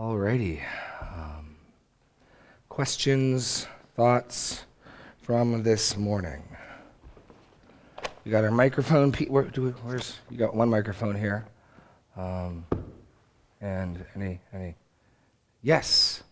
[0.00, 0.62] Alrighty.
[1.02, 1.56] Um,
[2.70, 3.66] questions,
[3.96, 4.64] thoughts
[5.20, 6.42] from this morning?
[8.24, 9.12] We got our microphone.
[9.12, 11.44] Where, do we, where's you got one microphone here?
[12.16, 12.64] Um,
[13.60, 14.74] and any any?
[15.60, 16.22] Yes,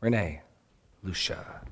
[0.00, 0.42] Renee,
[1.02, 1.62] Lucia.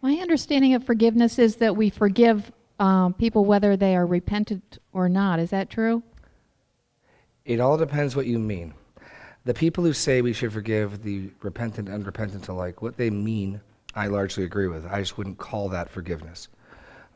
[0.00, 2.50] My understanding of forgiveness is that we forgive
[2.80, 5.38] um, people whether they are repentant or not.
[5.38, 6.02] Is that true?
[7.44, 8.74] It all depends what you mean.
[9.44, 13.60] The people who say we should forgive the repentant and unrepentant alike, what they mean,
[13.94, 14.86] I largely agree with.
[14.86, 16.48] I just wouldn't call that forgiveness.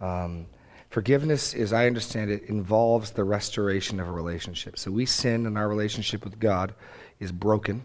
[0.01, 0.47] Um,
[0.91, 4.77] forgiveness, as I understand it, involves the restoration of a relationship.
[4.79, 6.75] So we sin, and our relationship with God
[7.21, 7.85] is broken.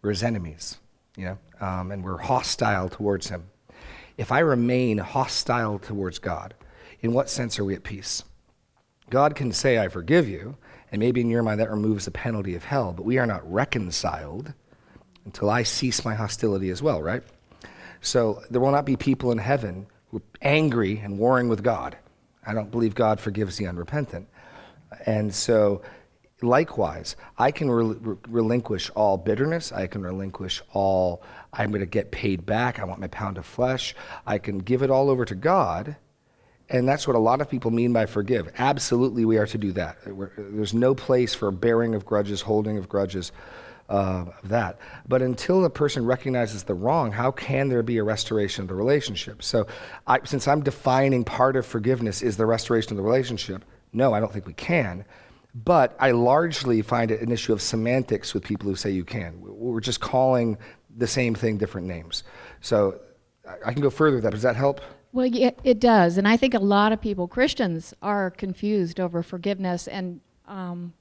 [0.00, 0.78] We're his enemies,
[1.16, 3.50] you know, um, and we're hostile towards him.
[4.16, 6.54] If I remain hostile towards God,
[7.00, 8.24] in what sense are we at peace?
[9.10, 10.56] God can say, I forgive you,
[10.92, 13.50] and maybe in your mind that removes the penalty of hell, but we are not
[13.50, 14.52] reconciled
[15.24, 17.22] until I cease my hostility as well, right?
[18.00, 21.96] So there will not be people in heaven who are angry and warring with God.
[22.46, 24.28] I don't believe God forgives the unrepentant.
[25.04, 25.82] And so,
[26.42, 29.72] likewise, I can rel- relinquish all bitterness.
[29.72, 32.78] I can relinquish all, I'm going to get paid back.
[32.78, 33.96] I want my pound of flesh.
[34.24, 35.96] I can give it all over to God
[36.68, 38.52] and that's what a lot of people mean by forgive.
[38.58, 39.98] Absolutely, we are to do that.
[40.06, 43.32] We're, there's no place for bearing of grudges, holding of grudges,
[43.88, 44.78] uh, of that.
[45.06, 48.74] But until the person recognizes the wrong, how can there be a restoration of the
[48.74, 49.42] relationship?
[49.42, 49.66] So,
[50.06, 54.20] I, since I'm defining part of forgiveness is the restoration of the relationship, no, I
[54.20, 55.04] don't think we can.
[55.54, 59.40] But I largely find it an issue of semantics with people who say you can.
[59.40, 60.58] We're just calling
[60.94, 62.24] the same thing different names.
[62.60, 63.00] So
[63.64, 64.32] I can go further with that.
[64.32, 64.80] Does that help?
[65.16, 69.22] Well, yeah, it does, and I think a lot of people, Christians, are confused over
[69.22, 69.88] forgiveness.
[69.88, 70.92] And um,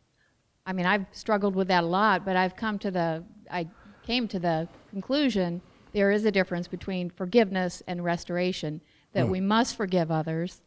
[0.66, 3.68] I mean, I've struggled with that a lot, but I've come to the, I
[4.04, 8.80] came to the conclusion there is a difference between forgiveness and restoration.
[9.12, 9.32] That mm.
[9.32, 10.62] we must forgive others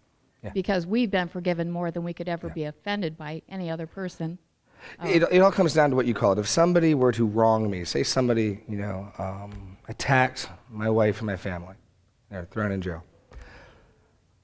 [0.45, 0.51] yeah.
[0.51, 2.53] because we've been forgiven more than we could ever yeah.
[2.53, 4.37] be offended by any other person.
[5.03, 6.39] It, it all comes down to what you call it.
[6.39, 11.27] If somebody were to wrong me, say somebody, you know, um, attacked my wife and
[11.27, 11.77] my family,
[12.31, 13.03] they're thrown in jail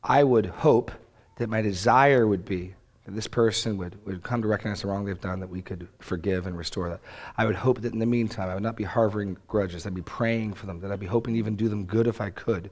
[0.04, 0.92] I would hope
[1.36, 5.04] that my desire would be that this person would, would come to recognize the wrong
[5.04, 7.00] they've done, that we could forgive and restore that.
[7.36, 9.86] I would hope that in the meantime, I would not be harboring grudges.
[9.86, 12.20] I'd be praying for them, that I'd be hoping to even do them good if
[12.20, 12.70] I could.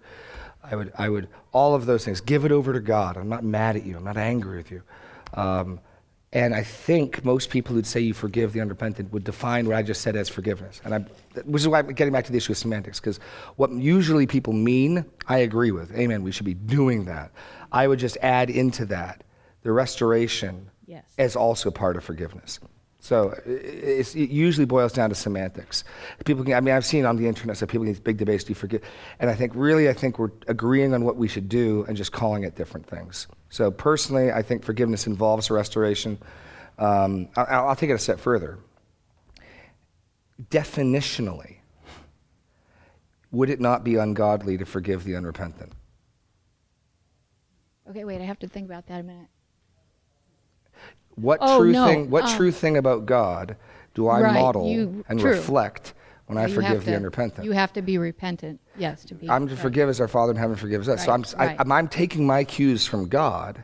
[0.62, 3.16] I would, I would, all of those things, give it over to God.
[3.16, 4.82] I'm not mad at you, I'm not angry with you.
[5.34, 5.80] Um,
[6.32, 9.82] and I think most people who'd say you forgive the unrepentant would define what I
[9.82, 10.80] just said as forgiveness.
[10.84, 10.98] And I,
[11.44, 13.20] which is why I'm getting back to the issue of semantics, because
[13.56, 15.94] what usually people mean, I agree with.
[15.94, 16.22] Amen.
[16.22, 17.32] We should be doing that.
[17.70, 19.24] I would just add into that
[19.62, 21.04] the restoration yes.
[21.18, 22.60] as also part of forgiveness.
[22.98, 25.82] So it usually boils down to semantics.
[26.24, 28.44] People can, I mean, I've seen on the internet that people get these big debates,
[28.44, 28.82] do you forgive?
[29.18, 32.12] And I think really, I think we're agreeing on what we should do and just
[32.12, 33.26] calling it different things.
[33.52, 36.18] So personally, I think forgiveness involves restoration.
[36.78, 38.58] Um, I'll, I'll take it a step further.
[40.48, 41.56] Definitionally,
[43.30, 45.74] would it not be ungodly to forgive the unrepentant?
[47.90, 49.28] Okay, wait, I have to think about that a minute.
[51.16, 51.86] What oh, true no.
[51.86, 53.56] thing what uh, true thing about God
[53.92, 55.32] do I right, model you, and true.
[55.32, 55.92] reflect
[56.34, 57.44] when I forgive to, the unrepentant.
[57.44, 59.28] You have to be repentant, yes, to be.
[59.28, 59.62] I'm to right.
[59.62, 61.04] forgive as our Father in heaven forgives us.
[61.04, 61.56] So I'm, right.
[61.58, 63.62] I, am taking my cues from God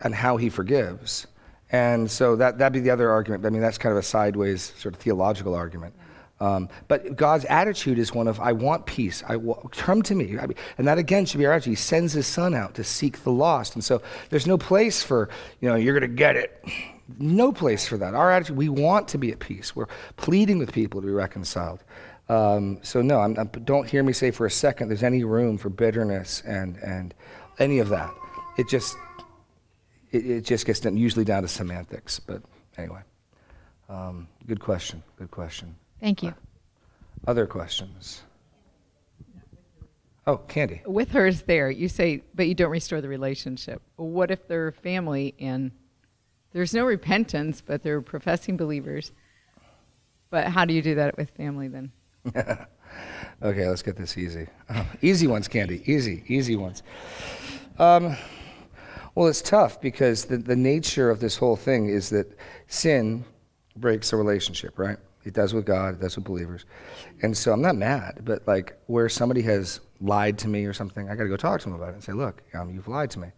[0.00, 1.26] and how He forgives.
[1.72, 3.46] And so that, that'd be the other argument.
[3.46, 5.94] I mean, that's kind of a sideways sort of theological argument.
[6.40, 9.22] Um, but God's attitude is one of, I want peace.
[9.28, 10.38] I w- come to me.
[10.38, 10.46] I
[10.78, 11.72] and that again should be our attitude.
[11.72, 13.74] He sends his son out to seek the lost.
[13.74, 15.28] And so there's no place for,
[15.60, 16.64] you know, you're going to get it.
[17.18, 18.14] No place for that.
[18.14, 19.76] Our attitude, we want to be at peace.
[19.76, 21.84] We're pleading with people to be reconciled.
[22.30, 25.58] Um, so, no, I'm, I'm, don't hear me say for a second there's any room
[25.58, 27.12] for bitterness and, and
[27.58, 28.10] any of that.
[28.56, 28.96] It just,
[30.10, 32.18] it, it just gets usually down to semantics.
[32.18, 32.42] But
[32.78, 33.00] anyway,
[33.90, 35.02] um, good question.
[35.18, 35.74] Good question.
[36.00, 36.34] Thank you.
[37.26, 38.22] Other questions?
[40.26, 40.82] Oh, Candy.
[40.86, 43.82] With hers there, you say, but you don't restore the relationship.
[43.96, 45.72] What if they're family and
[46.52, 49.12] there's no repentance, but they're professing believers.
[50.30, 51.92] But how do you do that with family then?
[53.42, 54.48] okay, let's get this easy.
[54.68, 55.82] Oh, easy ones, Candy.
[55.90, 56.82] Easy, easy ones.
[57.78, 58.16] Um,
[59.14, 62.36] well, it's tough because the, the nature of this whole thing is that
[62.66, 63.24] sin
[63.76, 64.98] breaks a relationship, right?
[65.24, 66.64] It does with God, it does with believers.
[67.22, 71.10] And so I'm not mad, but like where somebody has lied to me or something,
[71.10, 73.10] I got to go talk to them about it and say, look, um, you've lied
[73.10, 73.28] to me.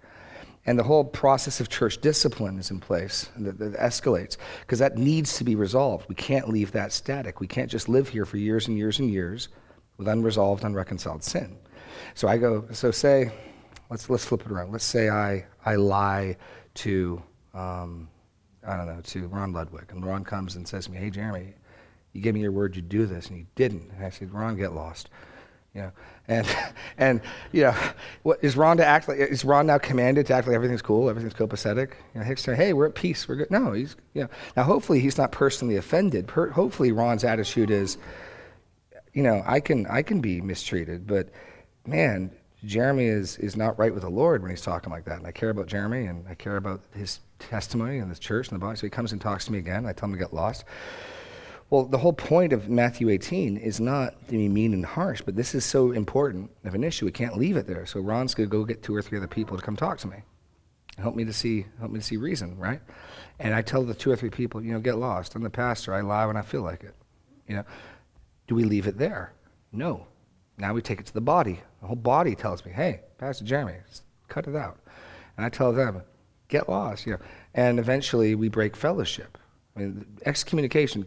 [0.65, 4.97] and the whole process of church discipline is in place that, that escalates because that
[4.97, 6.09] needs to be resolved.
[6.09, 7.41] We can't leave that static.
[7.41, 9.49] We can't just live here for years and years and years
[9.97, 11.59] with unresolved, unreconciled sin.
[12.15, 13.33] So I go, so say,
[13.91, 14.71] let's, let's flip it around.
[14.71, 16.37] Let's say I, I lie
[16.75, 17.21] to,
[17.55, 18.09] um,
[18.67, 19.87] I don't know, to Ron Ludwig.
[19.91, 21.55] And Ron comes and says to me, hey, Jeremy,
[22.13, 23.91] you gave me your word you'd do this, and you didn't.
[23.97, 25.09] And I said, Ron, get lost.
[25.75, 25.93] You know,
[26.29, 26.47] and
[26.99, 27.21] and
[27.53, 27.75] you know,
[28.23, 29.19] what is Ron to act like?
[29.19, 31.93] Is Ron now commanded to act like everything's cool, everything's copacetic?
[32.15, 34.29] You know, Hicks saying, "Hey, we're at peace, we're good." No, he's you know.
[34.57, 36.29] Now, hopefully, he's not personally offended.
[36.29, 37.97] Per, hopefully, Ron's attitude is,
[39.15, 41.31] you know, I can I can be mistreated, but
[41.87, 42.31] man,
[42.65, 45.19] Jeremy is is not right with the Lord when he's talking like that.
[45.19, 48.61] And I care about Jeremy, and I care about his testimony and the church and
[48.61, 48.77] the body.
[48.77, 49.87] So he comes and talks to me again.
[49.87, 50.65] I tell him to get lost.
[51.73, 55.37] Well, the whole point of Matthew 18 is not to be mean and harsh, but
[55.37, 57.07] this is so important of an issue.
[57.07, 57.87] We can't leave it there.
[57.87, 60.07] So Ron's going to go get two or three other people to come talk to
[60.07, 60.19] me.
[60.99, 62.83] Help me to see, help me to see reason, right?
[63.39, 65.35] And I tell the two or three people, you know, get lost.
[65.35, 65.95] I'm the pastor.
[65.95, 66.95] I lie when I feel like it.
[67.49, 67.65] You know,
[68.49, 69.33] do we leave it there?
[69.73, 70.07] No.
[70.59, 71.59] Now we take it to the body.
[71.81, 73.77] The whole body tells me, hey, Pastor Jeremy,
[74.29, 74.79] cut it out.
[75.39, 76.03] And I tell them,
[76.49, 77.07] get lost.
[77.07, 77.21] You know,
[77.55, 79.39] and eventually we break fellowship.
[79.75, 81.07] I mean, excommunication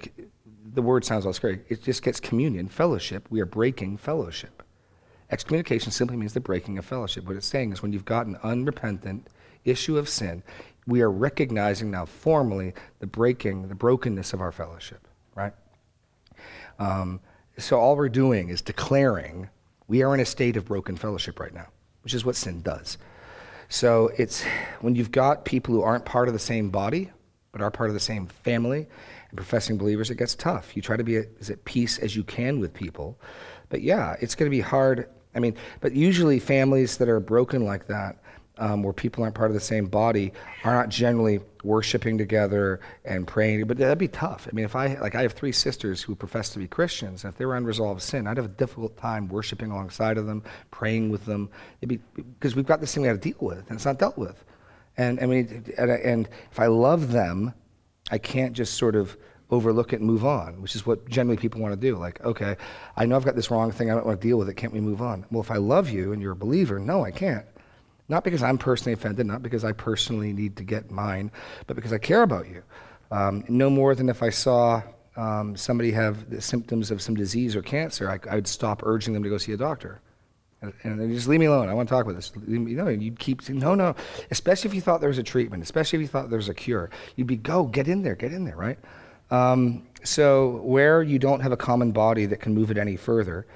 [0.75, 1.61] the word sounds all scary.
[1.69, 3.27] It just gets communion, fellowship.
[3.29, 4.63] We are breaking fellowship.
[5.31, 7.25] Excommunication simply means the breaking of fellowship.
[7.25, 9.27] What it's saying is when you've got an unrepentant
[9.63, 10.43] issue of sin,
[10.85, 15.53] we are recognizing now formally the breaking, the brokenness of our fellowship, right?
[16.77, 17.19] Um,
[17.57, 19.49] so all we're doing is declaring
[19.87, 21.67] we are in a state of broken fellowship right now,
[22.03, 22.97] which is what sin does.
[23.69, 24.43] So it's
[24.81, 27.11] when you've got people who aren't part of the same body,
[27.51, 28.87] but are part of the same family,
[29.35, 30.75] professing believers, it gets tough.
[30.75, 33.19] You try to be as at peace as you can with people.
[33.69, 35.09] But yeah, it's going to be hard.
[35.35, 38.17] I mean, but usually families that are broken like that,
[38.57, 40.31] um, where people aren't part of the same body,
[40.63, 43.67] are not generally worshiping together and praying.
[43.67, 44.47] But that'd be tough.
[44.49, 47.33] I mean, if I like, I have three sisters who profess to be Christians, and
[47.33, 51.09] if they were unresolved sin, I'd have a difficult time worshiping alongside of them, praying
[51.09, 51.49] with them.
[51.81, 53.99] It'd be because we've got this thing we got to deal with, and it's not
[53.99, 54.43] dealt with.
[54.97, 57.53] And I mean, and, and if I love them,
[58.11, 59.17] I can't just sort of
[59.51, 61.97] overlook it and move on, which is what generally people want to do.
[61.97, 62.55] Like, okay,
[62.97, 63.91] I know I've got this wrong thing.
[63.91, 64.55] I don't want to deal with it.
[64.55, 65.25] Can't we move on?
[65.31, 67.45] Well, if I love you and you're a believer, no, I can't.
[68.07, 71.31] Not because I'm personally offended, not because I personally need to get mine,
[71.67, 72.61] but because I care about you.
[73.11, 74.81] Um, no more than if I saw
[75.15, 79.13] um, somebody have the symptoms of some disease or cancer, I, I would stop urging
[79.13, 80.01] them to go see a doctor.
[80.83, 81.69] And, and just leave me alone.
[81.69, 82.31] I want to talk about this.
[82.47, 83.95] You know, you'd keep saying, no, no.
[84.31, 86.53] Especially if you thought there was a treatment, especially if you thought there was a
[86.53, 86.89] cure.
[87.15, 88.79] You'd be, go, get in there, get in there, right?
[89.31, 93.47] Um, so where you don't have a common body that can move it any further,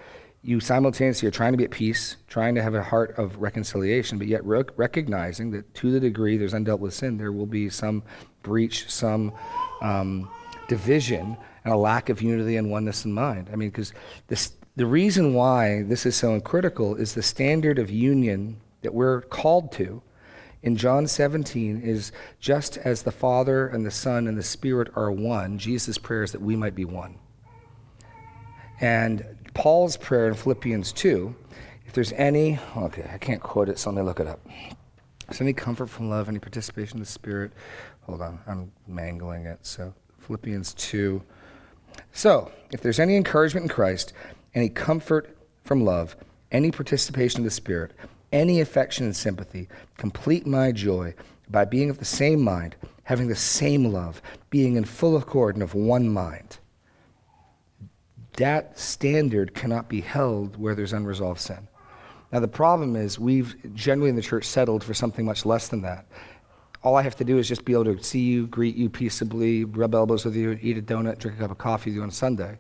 [0.42, 4.18] you simultaneously are trying to be at peace, trying to have a heart of reconciliation,
[4.18, 7.70] but yet rec- recognizing that to the degree there's undealt with sin, there will be
[7.70, 8.04] some
[8.42, 9.34] breach, some
[9.82, 10.30] um,
[10.70, 11.36] division,
[11.66, 13.50] and a lack of unity and oneness in mind.
[13.52, 13.94] I mean, because
[14.28, 19.21] this the reason why this is so critical is the standard of union that we're
[19.21, 20.01] called to
[20.62, 25.12] in John 17 is just as the Father and the Son and the Spirit are
[25.12, 27.16] one, Jesus' prayer is that we might be one.
[28.81, 31.33] And Paul's prayer in Philippians 2,
[31.86, 34.39] if there's any, okay, I can't quote it, so let me look it up.
[35.30, 37.51] Is any comfort from love, any participation in the Spirit?
[38.01, 39.60] Hold on, I'm mangling it.
[39.62, 41.21] So, Philippians 2.
[42.12, 44.14] So, if there's any encouragement in Christ,
[44.56, 46.16] any comfort from love,
[46.52, 47.92] any participation of the Spirit,
[48.32, 51.14] any affection and sympathy, complete my joy
[51.50, 55.64] by being of the same mind, having the same love, being in full accord and
[55.64, 56.60] of one mind.
[58.38, 61.68] That standard cannot be held where there's unresolved sin.
[62.32, 65.82] Now, the problem is we've generally in the church settled for something much less than
[65.82, 66.06] that.
[66.84, 69.66] All I have to do is just be able to see you, greet you peaceably,
[69.66, 72.12] rub elbows with you, eat a donut, drink a cup of coffee with you on
[72.12, 72.60] Sunday.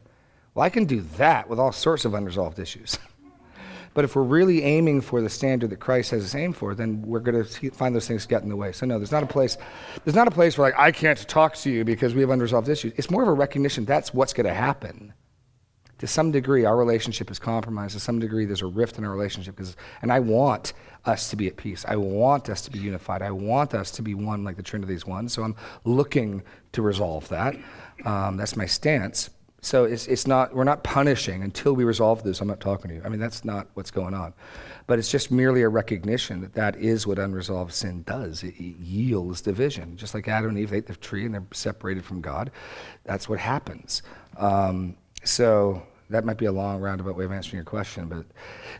[0.59, 2.99] Well, I can do that with all sorts of unresolved issues.
[3.93, 7.01] but if we're really aiming for the standard that Christ has us aim for, then
[7.01, 8.73] we're going to find those things get in the way.
[8.73, 9.57] So no, there's not a place.
[10.03, 12.67] There's not a place where like I can't talk to you because we have unresolved
[12.67, 12.91] issues.
[12.97, 15.13] It's more of a recognition that's what's going to happen.
[15.99, 17.93] To some degree, our relationship is compromised.
[17.93, 19.55] To some degree, there's a rift in our relationship.
[19.55, 20.73] Because, and I want
[21.05, 21.85] us to be at peace.
[21.87, 23.21] I want us to be unified.
[23.21, 25.29] I want us to be one like the Trinity is one.
[25.29, 27.55] So I'm looking to resolve that.
[28.03, 29.29] Um, that's my stance.
[29.61, 32.39] So it's, it's not, we're not punishing until we resolve this.
[32.39, 33.01] I'm not talking to you.
[33.03, 34.33] I mean, that's not what's going on.
[34.87, 38.43] But it's just merely a recognition that that is what unresolved sin does.
[38.43, 39.97] It, it yields division.
[39.97, 42.51] Just like Adam and Eve ate the tree and they're separated from God,
[43.03, 44.01] that's what happens.
[44.37, 48.07] Um, so that might be a long roundabout way of answering your question.
[48.07, 48.25] But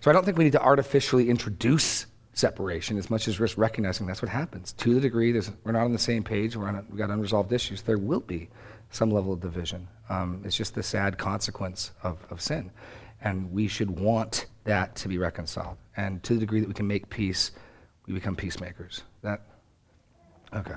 [0.02, 4.08] so I don't think we need to artificially introduce separation as much as just recognizing
[4.08, 4.74] that's what happens.
[4.74, 5.34] To the degree
[5.64, 8.22] we're not on the same page, we're on a, we've got unresolved issues, there will
[8.22, 8.50] be
[8.92, 9.88] some level of division.
[10.10, 12.72] Um, it's just the sad consequence of, of sin.
[13.22, 15.78] And we should want that to be reconciled.
[15.98, 17.52] And to the degree that we can make peace,
[18.08, 19.04] we become peacemakers.
[19.22, 19.42] That,
[20.54, 20.76] okay.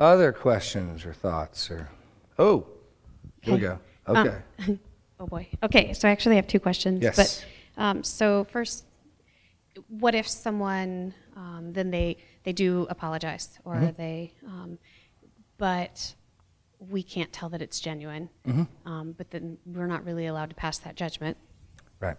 [0.00, 1.88] Other questions or thoughts or,
[2.38, 2.66] oh,
[3.42, 3.78] here we go.
[4.06, 4.78] Um, Okay.
[5.20, 5.46] Oh boy.
[5.62, 7.00] Okay, so I actually have two questions.
[7.00, 7.16] Yes.
[7.76, 8.84] But um, so first,
[9.88, 13.96] what if someone um, then they they do apologize or Mm-hmm.
[13.96, 14.76] they, um,
[15.56, 16.14] but
[16.90, 18.28] we can't tell that it's genuine.
[18.46, 18.88] Mm-hmm.
[18.88, 21.36] Um, but then we're not really allowed to pass that judgment.
[22.00, 22.16] right.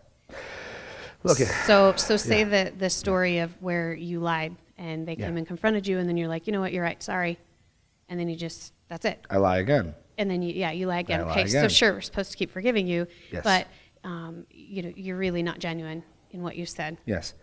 [1.23, 2.65] Look, So so say Yeah.
[2.65, 5.37] the the story of where you lied and they came Yeah.
[5.39, 7.39] and confronted you and then you're like, you know what, you're right, sorry,
[8.09, 9.25] and then you just that's it.
[9.29, 9.95] I lie again.
[10.19, 11.69] and then you yeah you lie again I lie okay so again.
[11.69, 13.43] sure we're supposed to keep forgiving you Yes.
[13.43, 13.67] but
[14.03, 17.33] um, you know you're really not genuine in what you said Yes.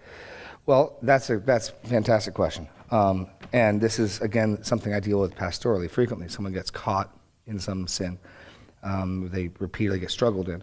[0.64, 2.68] Well, that's a that's a fantastic question.
[2.92, 6.28] Um, and this is again something I deal with pastorally frequently.
[6.28, 7.10] Someone gets caught
[7.46, 8.18] in some sin,
[8.84, 10.62] um, they repeatedly get struggled in.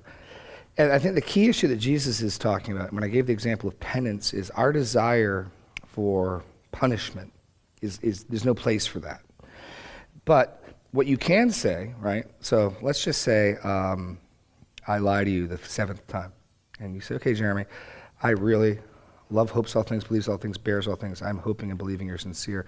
[0.77, 3.33] And I think the key issue that Jesus is talking about, when I gave the
[3.33, 5.47] example of penance, is our desire
[5.87, 7.33] for punishment.
[7.81, 9.21] Is, is there's no place for that.
[10.23, 12.25] But what you can say, right?
[12.39, 14.19] So let's just say um,
[14.87, 16.31] I lie to you the seventh time,
[16.79, 17.65] and you say, "Okay, Jeremy,
[18.21, 18.79] I really
[19.29, 21.21] love, hopes all things, believes all things, bears all things.
[21.21, 22.65] I'm hoping and believing you're sincere."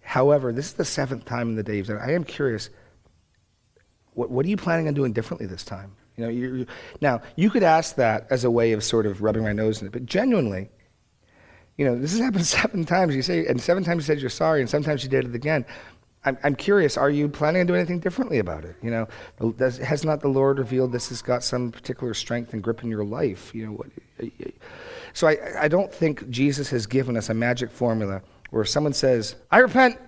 [0.00, 1.96] However, this is the seventh time in the day you've done.
[1.98, 2.00] it.
[2.02, 2.70] I am curious.
[4.14, 5.92] What, what are you planning on doing differently this time?
[6.16, 6.66] You know, you you-
[7.00, 9.86] now you could ask that as a way of sort of rubbing my nose in
[9.86, 10.70] it, but genuinely,
[11.78, 13.14] you know, this has happened seven times.
[13.16, 15.64] You say, and seven times you said you're sorry, and sometimes you did it again.
[16.24, 16.96] I'm, I'm curious.
[16.96, 18.76] Are you planning on doing anything differently about it?
[18.82, 22.62] You know, does, has not the Lord revealed this has got some particular strength and
[22.62, 23.52] grip in your life?
[23.54, 23.88] You know, what,
[25.12, 29.34] so I, I don't think Jesus has given us a magic formula where someone says,
[29.50, 29.98] "I repent,"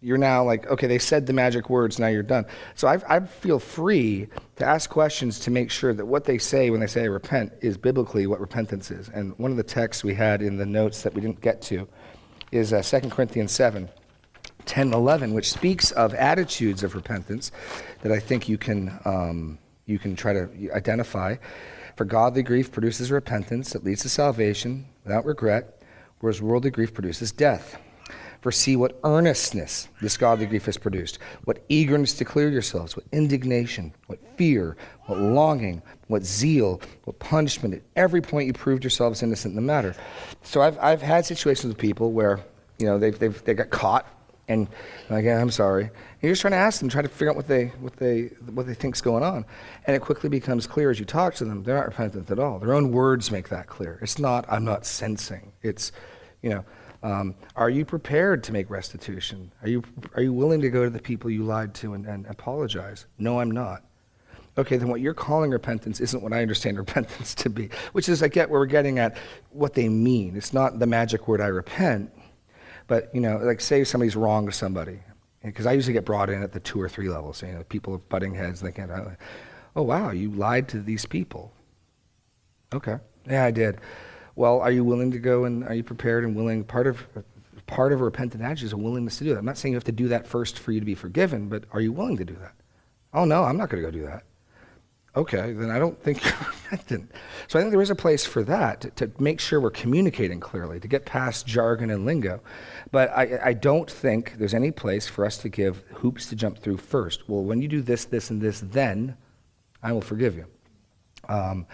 [0.00, 2.46] you're now like, okay, they said the magic words, now you're done.
[2.74, 6.70] So I, I feel free to ask questions to make sure that what they say
[6.70, 9.10] when they say I repent is biblically what repentance is.
[9.10, 11.86] And one of the texts we had in the notes that we didn't get to
[12.50, 13.90] is uh, 2 Corinthians 7.
[14.70, 17.50] 10 and 11, which speaks of attitudes of repentance
[18.02, 21.34] that I think you can, um, you can try to identify.
[21.96, 25.82] For godly grief produces repentance that leads to salvation without regret,
[26.20, 27.78] whereas worldly grief produces death.
[28.42, 33.06] For see what earnestness this godly grief has produced, what eagerness to clear yourselves, what
[33.10, 37.74] indignation, what fear, what longing, what zeal, what punishment.
[37.74, 39.96] At every point you proved yourselves innocent in the matter.
[40.42, 42.38] So I've, I've had situations with people where,
[42.78, 44.06] you know, they've, they've, they got caught
[44.50, 44.68] and
[45.08, 45.84] like, yeah, I'm sorry.
[45.84, 45.92] And
[46.22, 48.66] you're just trying to ask them, try to figure out what they, what they, what
[48.66, 49.44] they think's going on.
[49.86, 52.58] And it quickly becomes clear as you talk to them, they're not repentant at all.
[52.58, 53.98] Their own words make that clear.
[54.02, 55.52] It's not, I'm not sensing.
[55.62, 55.92] It's,
[56.42, 56.64] you know,
[57.02, 59.52] um, are you prepared to make restitution?
[59.62, 59.82] Are you,
[60.14, 63.06] are you willing to go to the people you lied to and, and apologize?
[63.18, 63.84] No, I'm not.
[64.58, 68.20] Okay, then what you're calling repentance isn't what I understand repentance to be, which is,
[68.22, 69.16] I get where we're getting at
[69.50, 70.36] what they mean.
[70.36, 72.12] It's not the magic word, I repent.
[72.90, 74.98] But, you know, like say somebody's wrong to somebody.
[75.44, 77.40] Because I usually get brought in at the two or three levels.
[77.40, 79.14] You know, people are butting heads thinking, uh,
[79.76, 81.52] oh, wow, you lied to these people.
[82.74, 82.96] Okay.
[83.28, 83.78] Yeah, I did.
[84.34, 86.64] Well, are you willing to go and are you prepared and willing?
[86.64, 87.06] Part of
[87.68, 89.38] part of a repentant attitude is a willingness to do that.
[89.38, 91.66] I'm not saying you have to do that first for you to be forgiven, but
[91.70, 92.54] are you willing to do that?
[93.14, 94.24] Oh no, I'm not going to go do that.
[95.16, 96.32] Okay, then I don't think you're
[96.70, 97.10] repentant.
[97.48, 100.38] So I think there is a place for that to, to make sure we're communicating
[100.38, 102.40] clearly, to get past jargon and lingo.
[102.92, 106.58] But I, I don't think there's any place for us to give hoops to jump
[106.58, 107.28] through first.
[107.28, 109.16] Well, when you do this, this, and this, then
[109.82, 110.46] I will forgive you.
[111.28, 111.66] Um,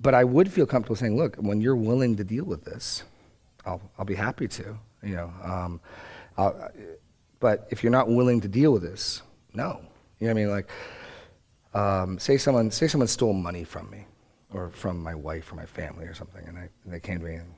[0.00, 3.04] but I would feel comfortable saying, look, when you're willing to deal with this,
[3.64, 4.76] I'll, I'll be happy to.
[5.02, 5.80] You know, um,
[6.36, 6.70] I'll,
[7.38, 9.80] but if you're not willing to deal with this, no.
[10.18, 10.50] You know what I mean?
[10.50, 10.70] Like,
[11.74, 14.06] um, say someone say someone stole money from me,
[14.52, 17.24] or from my wife or my family or something, and, I, and they came to
[17.24, 17.54] me and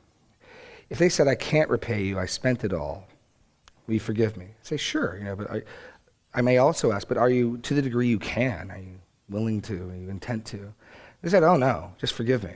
[0.90, 3.06] if they said I can't repay you, I spent it all,
[3.86, 4.46] will you forgive me?
[4.46, 5.62] I say sure, you know, but I,
[6.34, 8.70] I may also ask, but are you to the degree you can?
[8.70, 9.90] Are you willing to?
[9.90, 10.72] Are you intent to?
[11.22, 12.52] They said, oh no, just forgive me.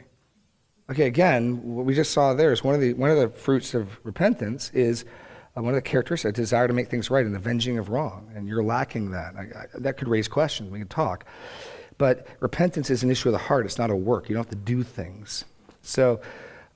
[0.90, 3.74] Okay, again, what we just saw there is one of the one of the fruits
[3.74, 5.04] of repentance is
[5.56, 8.30] uh, one of the characteristics, a desire to make things right and avenging of wrong,
[8.34, 9.34] and you're lacking that.
[9.36, 10.70] I, I, that could raise questions.
[10.70, 11.24] We can talk,
[11.98, 13.66] but repentance is an issue of the heart.
[13.66, 14.28] It's not a work.
[14.28, 15.44] You don't have to do things.
[15.82, 16.20] So.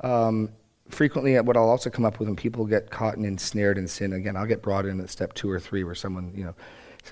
[0.01, 0.51] Um,
[0.91, 4.13] frequently, what I'll also come up with when people get caught and ensnared in sin,
[4.13, 6.55] again, I'll get brought in at step two or three where someone, you know,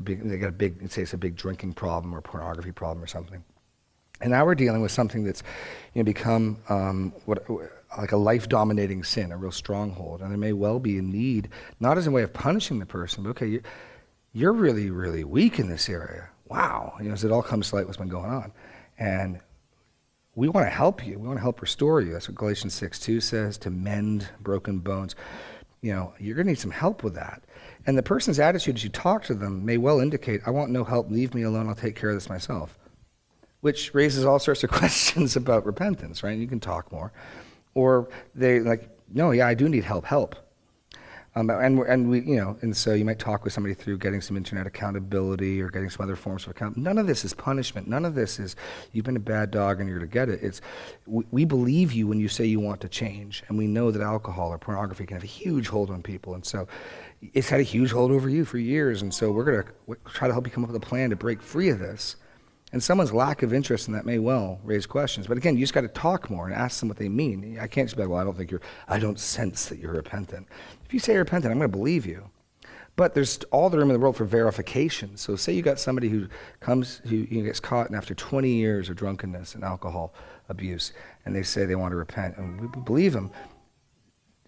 [0.01, 3.07] big, they got a big, say it's a big drinking problem or pornography problem or
[3.07, 3.45] something
[4.21, 5.43] And now we're dealing with something that's
[5.95, 7.45] you know, become um, what,
[7.99, 10.21] like a life dominating sin, a real stronghold.
[10.21, 11.49] And there may well be a need,
[11.81, 13.63] not as a way of punishing the person, but okay, you,
[14.33, 16.29] you're really, really weak in this area.
[16.49, 16.95] Wow.
[16.99, 18.53] You know, as it all comes to light what's been going on.
[18.99, 19.41] And
[20.35, 21.19] we want to help you.
[21.19, 22.13] We want to help restore you.
[22.13, 25.15] That's what Galatians 6 2 says to mend broken bones.
[25.83, 27.43] You know, you're going to need some help with that.
[27.87, 30.85] And the person's attitude as you talk to them may well indicate, I want no
[30.85, 32.79] help, leave me alone, I'll take care of this myself.
[33.61, 36.39] Which raises all sorts of questions about repentance, right?
[36.39, 37.13] You can talk more.
[37.75, 40.37] Or they like, no, yeah, I do need help, help.
[41.35, 44.21] Um, and, and we, you know, and so you might talk with somebody through getting
[44.21, 46.77] some internet accountability or getting some other forms of account.
[46.77, 47.89] None of this is punishment.
[47.89, 48.55] None of this is
[48.93, 50.41] you've been a bad dog and you're to get it.
[50.43, 50.61] It's
[51.07, 54.03] we, we believe you when you say you want to change, and we know that
[54.03, 56.69] alcohol or pornography can have a huge hold on people, and so
[57.33, 59.01] it's had a huge hold over you for years.
[59.01, 61.41] And so we're gonna try to help you come up with a plan to break
[61.41, 62.17] free of this.
[62.73, 65.27] And someone's lack of interest in that may well raise questions.
[65.27, 67.59] But again, you just got to talk more and ask them what they mean.
[67.61, 69.93] I can't just be like, well, I don't think you're, I don't sense that you're
[69.93, 70.49] repentant.
[70.87, 72.31] If you say you're repentant, I'm going to believe you.
[72.97, 75.17] But there's all the room in the world for verification.
[75.17, 76.29] So say you got somebody who
[76.61, 80.15] comes, who you know, gets caught and after 20 years of drunkenness and alcohol
[80.49, 80.93] abuse,
[81.25, 83.31] and they say they want to repent, and we believe them.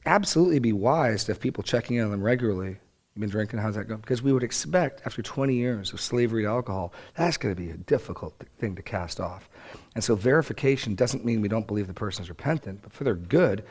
[0.06, 2.76] Absolutely be wise to have people checking in on them regularly
[3.14, 3.60] You've been drinking?
[3.60, 4.00] How's that going?
[4.00, 7.70] Because we would expect, after 20 years of slavery to alcohol, that's going to be
[7.70, 9.48] a difficult th- thing to cast off.
[9.94, 13.62] And so verification doesn't mean we don't believe the person's repentant, but for their good,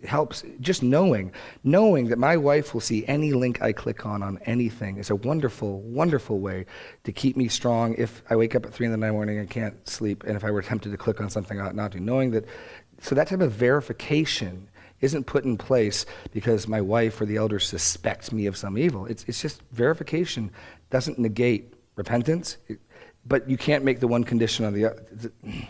[0.00, 0.44] it helps.
[0.60, 1.32] Just knowing,
[1.64, 5.16] knowing that my wife will see any link I click on on anything is a
[5.16, 6.66] wonderful, wonderful way
[7.02, 7.96] to keep me strong.
[7.98, 10.44] If I wake up at three in the night morning and can't sleep, and if
[10.44, 12.44] I were tempted to click on something I ought not to, knowing that,
[13.00, 14.68] so that type of verification
[15.02, 19.04] isn't put in place because my wife or the elders suspect me of some evil.
[19.04, 20.50] It's, it's just verification
[20.90, 22.56] doesn't negate repentance,
[23.26, 25.02] but you can't make the one condition on the other.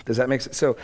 [0.04, 0.56] Does that make sense?
[0.56, 0.76] So,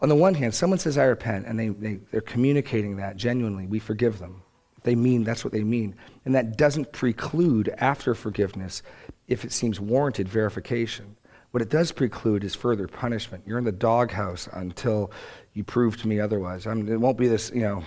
[0.00, 3.66] on the one hand, someone says, I repent, and they, they, they're communicating that genuinely.
[3.66, 4.42] We forgive them.
[4.84, 5.96] They mean that's what they mean.
[6.24, 8.82] And that doesn't preclude, after forgiveness,
[9.26, 11.16] if it seems warranted, verification.
[11.50, 13.42] What it does preclude is further punishment.
[13.46, 15.10] You're in the doghouse until
[15.58, 16.68] you prove to me otherwise.
[16.68, 17.82] I mean, it won't be this, you know,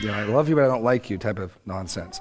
[0.00, 2.20] you know, I love you but I don't like you type of nonsense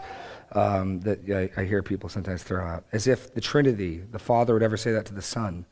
[0.54, 2.86] um, that I, I hear people sometimes throw out.
[2.94, 5.66] As if the Trinity, the Father, would ever say that to the Son.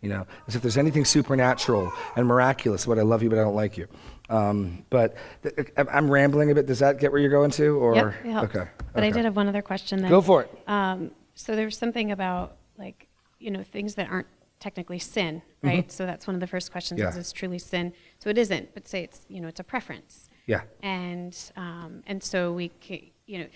[0.00, 3.42] You know, as if there's anything supernatural and miraculous about I love you but I
[3.42, 3.88] don't like you.
[4.30, 6.66] Um, but th- I'm- rambling a bit.
[6.66, 7.76] Does that get where you're going to?
[7.76, 8.56] Or Yep, it helps.
[8.56, 10.00] okay, But I did have one other question.
[10.00, 10.08] Then.
[10.08, 10.50] Go for it.
[10.68, 13.08] Um, so there's something about like
[13.40, 14.28] you know things that aren't
[14.60, 15.90] technically sin, right?
[15.92, 17.04] So that's one of the first questions: Mm-hmm.
[17.06, 17.10] Yeah.
[17.10, 17.92] is this truly sin?
[18.18, 20.28] So it isn't, but say it's you know it's a preference.
[20.46, 20.62] Yeah.
[20.82, 23.46] And um, and so we ca you know,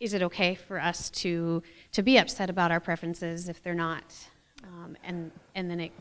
[0.00, 4.04] is it okay for us to to be upset about our preferences if they're not,
[4.64, 5.92] um, and and then it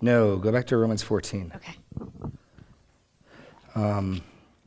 [0.00, 1.52] No, go back to Romans 14.
[1.54, 1.74] okay.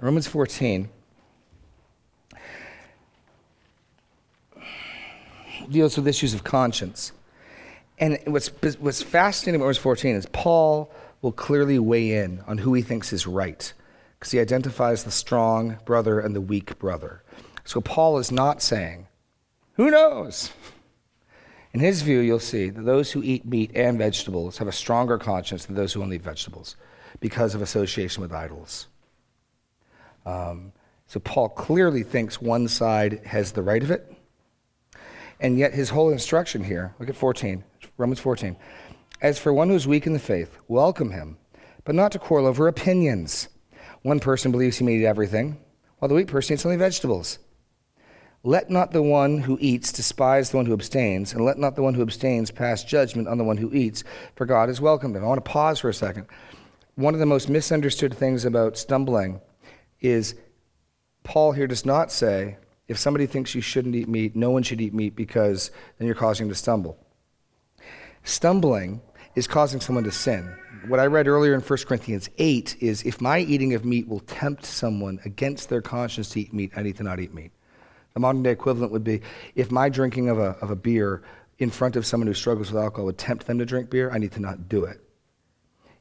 [0.02, 0.88] Romans 14
[5.70, 7.12] deals with issues of conscience.
[8.00, 8.48] And what's,
[8.80, 13.12] what's fascinating about Romans 14 is Paul will clearly weigh in on who he thinks
[13.12, 13.74] is right,
[14.18, 17.24] because he identifies the strong brother and the weak brother.
[17.66, 19.08] So Paul is not saying,
[19.74, 20.52] who knows?
[21.74, 25.18] In his view, you'll see that those who eat meat and vegetables have a stronger
[25.18, 26.76] conscience than those who only eat vegetables
[27.20, 28.88] because of association with idols.
[30.26, 30.72] Um,
[31.06, 34.12] so Paul clearly thinks one side has the right of it.
[35.40, 37.64] And yet his whole instruction here, look at 14,
[38.00, 38.56] Romans 14.
[39.22, 41.38] As for one who is weak in the faith, welcome him,
[41.84, 43.50] but not to quarrel over opinions.
[44.04, 45.60] One person believes he may eat everything,
[45.98, 47.40] while the weak person eats only vegetables.
[48.42, 51.82] Let not the one who eats despise the one who abstains, and let not the
[51.82, 54.06] one who abstains pass judgment on the one who eats,
[54.38, 55.26] for God has welcomed him.
[55.26, 56.26] I want to pause for a second.
[56.96, 59.42] One of the most misunderstood things about stumbling
[60.00, 60.36] is
[61.24, 64.80] Paul here does not say, if somebody thinks you shouldn't eat meat, no one should
[64.80, 66.98] eat meat because then you're causing them to stumble.
[68.30, 69.02] Stumbling
[69.34, 70.56] is causing someone to sin.
[70.88, 74.20] What I read earlier in 1 Corinthians 8 is if my eating of meat will
[74.20, 77.52] tempt someone against their conscience to eat meat, I need to not eat meat.
[78.14, 79.22] The modern day equivalent would be
[79.56, 81.24] if my drinking of a, of a beer
[81.58, 84.20] in front of someone who struggles with alcohol would tempt them to drink beer, I
[84.20, 85.02] need to not do it.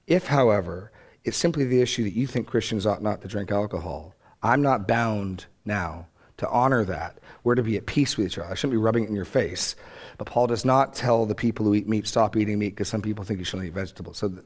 [0.07, 0.93] If, however,
[1.25, 4.87] it's simply the issue that you think Christians ought not to drink alcohol, I'm not
[4.87, 7.21] bound now to honor that.
[7.43, 8.51] We're to be at peace with each other.
[8.51, 9.77] I shouldn't be rubbing it in your face.
[10.19, 13.03] But Paul does not tell the people who eat meat, stop eating meat, because some
[13.03, 14.19] people think you shouldn't eat vegetables.
[14.19, 14.43] So th-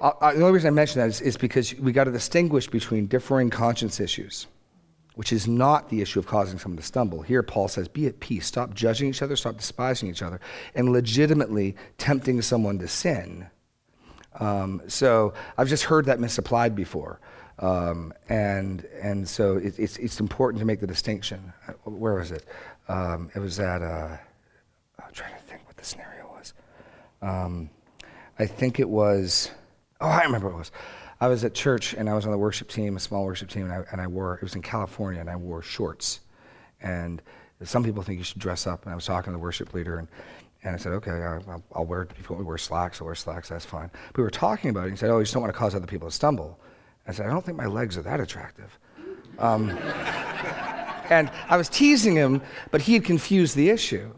[0.00, 2.66] I, I, the only reason I mention that is, is because we got to distinguish
[2.68, 4.46] between differing conscience issues.
[5.16, 7.22] which is not the issue of causing someone to stumble.
[7.22, 8.46] Here, Paul says, be at peace.
[8.46, 10.40] Stop judging each other, stop despising each other,
[10.74, 13.48] and legitimately tempting someone to sin.
[14.38, 17.18] Um, so I've just heard that misapplied before.
[17.60, 21.50] Um, and, and so it, it's, it's important to make the distinction.
[21.66, 22.44] Uh, Where was it?
[22.88, 24.16] Um, it was at, uh,
[25.04, 26.54] I'm trying to think what the scenario was.
[27.22, 27.70] Um,
[28.38, 29.50] I think it was,
[30.00, 30.70] oh, I remember it was.
[31.20, 33.64] I was at church and I was on the worship team, a small worship team,
[33.64, 36.20] and I, and I wore, it was in California, and I wore shorts.
[36.80, 37.22] And
[37.64, 38.82] some people think you should dress up.
[38.84, 40.08] And I was talking to the worship leader, and,
[40.62, 43.48] and I said, okay, I'll, I'll wear, if you want wear slacks, I'll wear slacks,
[43.48, 43.90] that's fine.
[44.08, 45.58] But we were talking about it, and he said, oh, you just don't want to
[45.58, 46.60] cause other people to stumble.
[47.08, 48.78] I said, I don't think my legs are that attractive.
[49.38, 49.70] Um,
[51.10, 54.12] and I was teasing him, but he had confused the issue.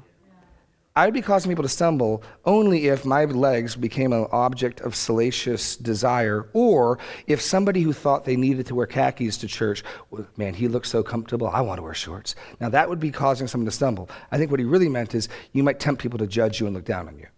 [0.99, 4.97] I would be causing people to stumble only if my legs became an object of
[4.97, 6.99] salacious desire, or
[7.29, 10.91] if somebody who thought they needed to wear khakis to church, well, man, he looks
[10.91, 12.35] so comfortable, I want to wear shorts.
[12.61, 14.11] Now, that would be causing someone to stumble.
[14.33, 16.75] I think what he really meant is you might tempt people to judge you and
[16.75, 17.29] look down on you.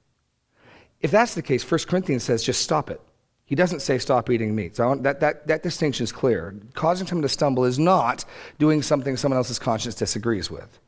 [1.03, 3.03] If that's the case, 1 Corinthians says just stop it.
[3.51, 4.77] He doesn't say stop eating meat.
[4.77, 6.55] So that, that, that distinction is clear.
[6.75, 8.25] Causing someone to stumble is not
[8.61, 10.79] doing something someone else's conscience disagrees with.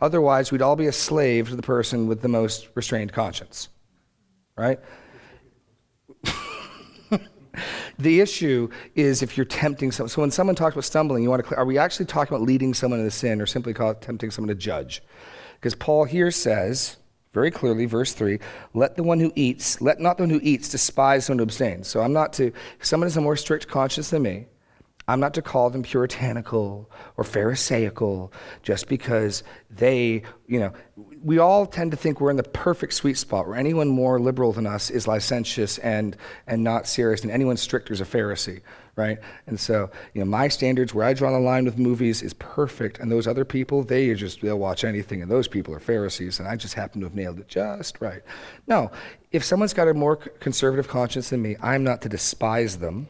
[0.00, 3.68] Otherwise, we'd all be a slave to the person with the most restrained conscience.
[4.56, 4.78] Right?
[7.98, 10.08] the issue is if you're tempting someone.
[10.08, 12.74] So when someone talks about stumbling, you want to are we actually talking about leading
[12.74, 15.02] someone into sin or simply tempting someone to judge?
[15.54, 16.98] Because Paul here says
[17.32, 18.38] very clearly, verse 3,
[18.74, 21.44] let the one who eats, let not the one who eats despise the one who
[21.44, 21.88] abstains.
[21.88, 24.46] So I'm not to, someone has a more strict conscience than me,
[25.08, 30.72] I'm not to call them puritanical or pharisaical just because they, you know,
[31.22, 34.52] we all tend to think we're in the perfect sweet spot where anyone more liberal
[34.52, 36.16] than us is licentious and,
[36.46, 38.60] and not serious, and anyone stricter is a Pharisee,
[38.96, 39.18] right?
[39.46, 42.98] And so, you know, my standards, where I draw the line with movies, is perfect,
[42.98, 46.48] and those other people, they just, they'll watch anything, and those people are Pharisees, and
[46.48, 48.22] I just happen to have nailed it just right.
[48.66, 48.90] No,
[49.30, 53.08] if someone's got a more conservative conscience than me, I'm not to despise them.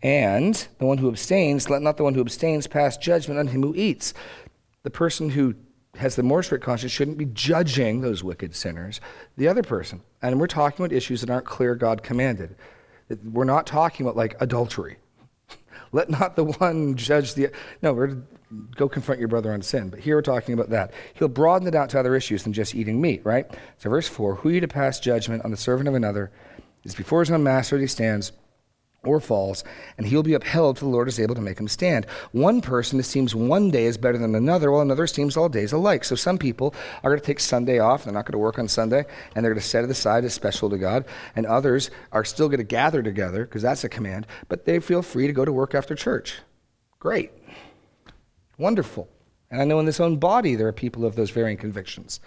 [0.00, 3.62] And the one who abstains, let not the one who abstains pass judgment on him
[3.62, 4.14] who eats.
[4.84, 5.56] The person who
[5.96, 9.00] has the more strict conscience shouldn't be judging those wicked sinners,
[9.36, 10.02] the other person.
[10.22, 12.54] And we're talking about issues that aren't clear God commanded.
[13.24, 14.98] We're not talking about like adultery.
[15.92, 17.50] Let not the one judge the.
[17.82, 18.18] No, we're
[18.76, 19.88] go confront your brother on sin.
[19.88, 20.92] But here we're talking about that.
[21.14, 23.46] He'll broaden it out to other issues than just eating meat, right?
[23.78, 26.30] So, verse 4 Who you to pass judgment on the servant of another?
[26.84, 28.32] Is before his own master he stands
[29.04, 29.62] or falls,
[29.96, 32.04] and he will be upheld till the Lord is able to make him stand.
[32.32, 36.04] One person esteems one day as better than another, while another esteems all days alike.
[36.04, 38.66] So some people are going to take Sunday off, they're not going to work on
[38.66, 41.04] Sunday, and they're going to set it aside as special to God.
[41.36, 45.02] And others are still going to gather together, because that's a command, but they feel
[45.02, 46.38] free to go to work after church.
[46.98, 47.30] Great.
[48.58, 49.08] Wonderful.
[49.50, 52.20] And I know in this own body there are people of those varying convictions.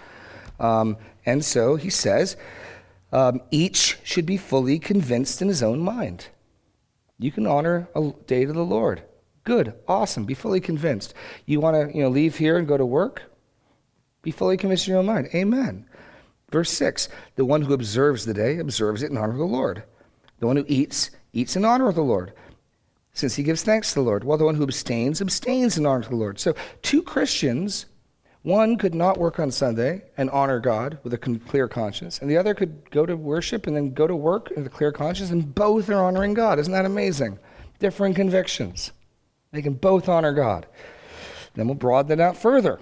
[0.60, 2.38] Um, and so he says,
[3.12, 6.28] um, each should be fully convinced in his own mind.
[7.22, 9.04] You can honor a day to the Lord.
[9.44, 10.26] Good, awesome.
[10.26, 11.14] Be fully convinced.
[11.46, 13.24] You want to, you know, leave here and go to work?
[14.24, 15.30] Be fully convinced in your own mind.
[15.34, 15.86] Amen.
[16.52, 19.84] Verse 6 The one who observes the day observes it in honor of the Lord.
[20.40, 22.34] The one who eats, eats in honor of the Lord,
[23.14, 24.24] since he gives thanks to the Lord.
[24.24, 26.40] While the one who abstains, abstains in honor of the Lord.
[26.40, 27.86] So, two Christians,
[28.44, 32.38] one could not work on Sunday and honor God with a clear conscience, and the
[32.38, 35.54] other could go to worship and then go to work with a clear conscience, and
[35.54, 36.58] both are honoring God.
[36.58, 37.38] Isn't that amazing?
[37.80, 38.92] Different convictions.
[39.52, 40.66] They can both honor God.
[41.54, 42.80] Then we'll broaden it out further.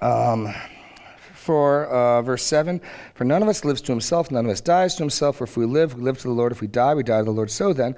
[0.00, 0.54] Um,
[1.34, 2.80] for uh, verse 7
[3.14, 5.36] For none of us lives to himself, none of us dies to himself.
[5.36, 6.52] For if we live, we live to the Lord.
[6.52, 7.50] If we die, we die to the Lord.
[7.50, 7.96] So then,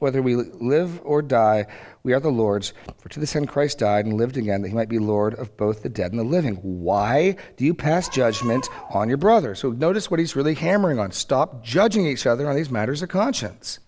[0.00, 1.66] whether we live or die,
[2.02, 2.72] we are the Lord's.
[2.98, 5.56] For to this end Christ died and lived again, that he might be Lord of
[5.56, 6.56] both the dead and the living.
[6.56, 9.54] Why do you pass judgment on your brother?
[9.54, 11.12] So notice what he's really hammering on.
[11.12, 13.78] Stop judging each other on these matters of conscience.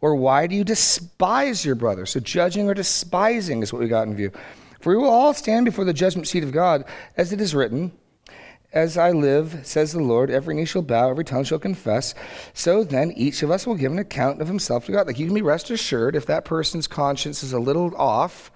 [0.00, 2.06] Or why do you despise your brother?
[2.06, 4.32] So judging or despising is what we got in view.
[4.80, 6.84] For we will all stand before the judgment seat of God,
[7.16, 7.92] as it is written,
[8.72, 12.14] As I live, says the Lord, every knee shall bow, every tongue shall confess.
[12.54, 15.08] So then each of us will give an account of himself to God.
[15.08, 18.52] Like you can be rest assured, if that person's conscience is a little off,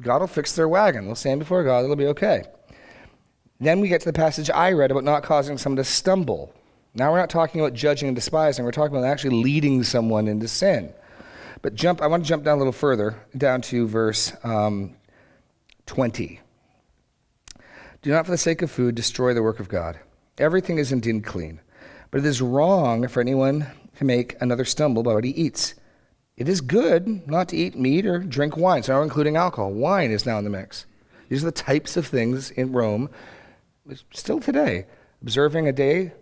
[0.00, 1.06] God will fix their wagon.
[1.06, 2.44] They'll stand before God, it'll be okay.
[3.58, 6.54] Then we get to the passage I read about not causing someone to stumble.
[6.94, 10.46] Now we're not talking about judging and despising, we're talking about actually leading someone into
[10.46, 10.92] sin.
[11.62, 14.94] But jump, I want to jump down a little further, down to verse um,
[15.86, 16.40] 20.
[18.02, 19.98] Do not, for the sake of food, destroy the work of God.
[20.38, 21.60] Everything is indeed clean,
[22.10, 25.74] but it is wrong for anyone to make another stumble by what he eats.
[26.36, 29.72] It is good not to eat meat or drink wine, so now including alcohol.
[29.72, 30.86] Wine is now in the mix.
[31.28, 33.10] These are the types of things in Rome,
[34.14, 34.86] still today.
[35.20, 36.12] Observing a day,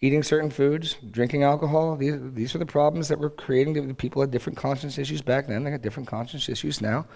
[0.00, 1.96] eating certain foods, drinking alcohol.
[1.96, 3.94] These, these are the problems that we're creating.
[3.96, 5.64] People had different conscience issues back then.
[5.64, 7.06] They got different conscience issues now.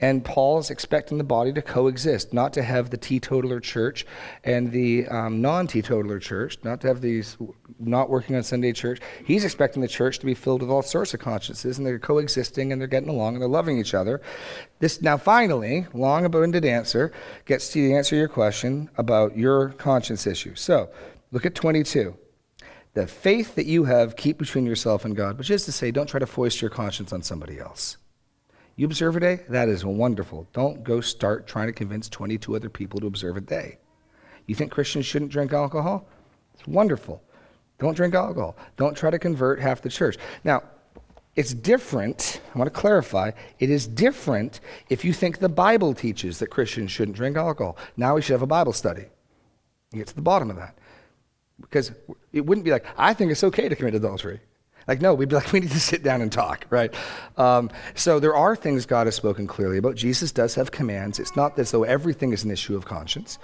[0.00, 4.04] And Paul is expecting the body to coexist, not to have the teetotaler church
[4.44, 7.38] and the um, non teetotaler church, not to have these
[7.78, 9.00] not working on Sunday church.
[9.24, 12.70] He's expecting the church to be filled with all sorts of consciences, and they're coexisting
[12.70, 14.20] and they're getting along and they're loving each other.
[14.80, 17.10] This now, finally, long abundant answer
[17.46, 20.54] gets to the answer to your question about your conscience issue.
[20.54, 20.90] So,
[21.32, 22.14] look at 22.
[22.96, 26.06] The faith that you have, keep between yourself and God, which is to say, don't
[26.06, 27.98] try to foist your conscience on somebody else.
[28.74, 29.40] You observe a day?
[29.50, 30.48] That is wonderful.
[30.54, 33.76] Don't go start trying to convince 22 other people to observe a day.
[34.46, 36.08] You think Christians shouldn't drink alcohol?
[36.54, 37.22] It's wonderful.
[37.78, 38.56] Don't drink alcohol.
[38.78, 40.16] Don't try to convert half the church.
[40.42, 40.62] Now,
[41.34, 42.40] it's different.
[42.54, 43.32] I want to clarify.
[43.58, 47.76] It is different if you think the Bible teaches that Christians shouldn't drink alcohol.
[47.98, 49.04] Now we should have a Bible study.
[49.92, 50.78] You get to the bottom of that.
[51.60, 51.92] Because
[52.32, 54.40] it wouldn't be like, I think it's okay to commit adultery.
[54.86, 56.94] Like, no, we'd be like, we need to sit down and talk, right?
[57.36, 59.94] Um, so there are things God has spoken clearly about.
[59.94, 61.18] Jesus does have commands.
[61.18, 63.38] It's not as though everything is an issue of conscience.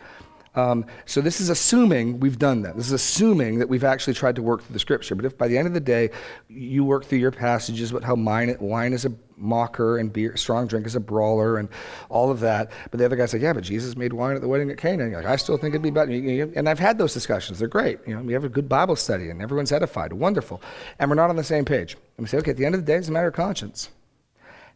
[0.54, 2.76] Um, so this is assuming we've done that.
[2.76, 5.14] This is assuming that we've actually tried to work through the scripture.
[5.14, 6.10] But if by the end of the day
[6.48, 10.66] you work through your passages about how wine, wine is a mocker and beer, strong
[10.66, 11.68] drink is a brawler and
[12.08, 14.48] all of that, but the other guy's like, yeah, but Jesus made wine at the
[14.48, 15.04] wedding at Cana.
[15.04, 16.12] And like, I still think it'd be better.
[16.12, 17.58] And I've had those discussions.
[17.58, 17.98] They're great.
[18.06, 20.12] You know, we have a good Bible study and everyone's edified.
[20.12, 20.62] Wonderful.
[20.98, 21.94] And we're not on the same page.
[22.16, 23.90] And we say, okay, at the end of the day, it's a matter of conscience.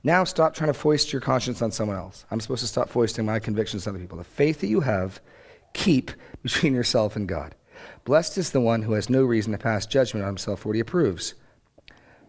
[0.02, 2.26] Now stop trying to foist your conscience on someone else.
[2.30, 4.18] I'm supposed to stop foisting my convictions on other people.
[4.18, 5.20] The faith that you have
[5.72, 6.10] keep
[6.42, 7.54] between yourself and God.
[8.04, 10.76] Blessed is the one who has no reason to pass judgment on himself for what
[10.76, 11.34] he approves.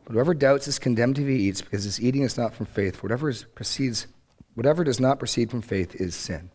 [0.08, 3.04] But whoever doubts is condemned if he eats, because his eating is not from faith.
[3.04, 4.08] Whatever proceeds,
[4.56, 6.50] whatever does not proceed from faith is sin.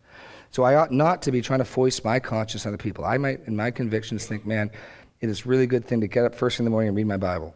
[0.49, 3.05] So I ought not to be trying to foist my conscience on other people.
[3.05, 4.71] I might, in my convictions, think, man,
[5.21, 7.05] it is a really good thing to get up first in the morning and read
[7.05, 7.55] my Bible.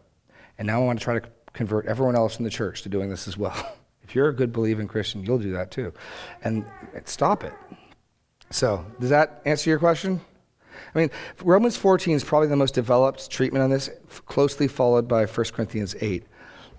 [0.56, 3.10] And now I want to try to convert everyone else in the church to doing
[3.10, 3.54] this as well.
[4.04, 5.92] If you're a good believing Christian, you'll do that too.
[6.42, 6.64] And
[7.04, 7.52] stop it.
[8.48, 10.22] So, does that answer your question?
[10.94, 11.10] I mean,
[11.42, 13.90] Romans 14 is probably the most developed treatment on this,
[14.26, 16.24] closely followed by 1 Corinthians 8,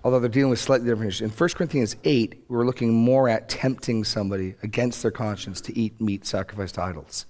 [0.04, 1.22] although they're dealing with slightly different issues.
[1.22, 6.00] In 1 Corinthians 8, we're looking more at tempting somebody against their conscience to eat
[6.00, 7.26] meat sacrificed to idols.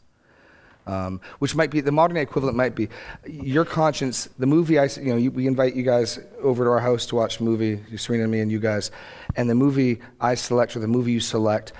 [0.86, 2.88] Um, which might be the modern day equivalent might be
[3.28, 6.80] your conscience the movie i you know you, we invite you guys over to our
[6.80, 8.90] house to watch a movie serena and me and you guys
[9.36, 11.74] and the movie i select or the movie you select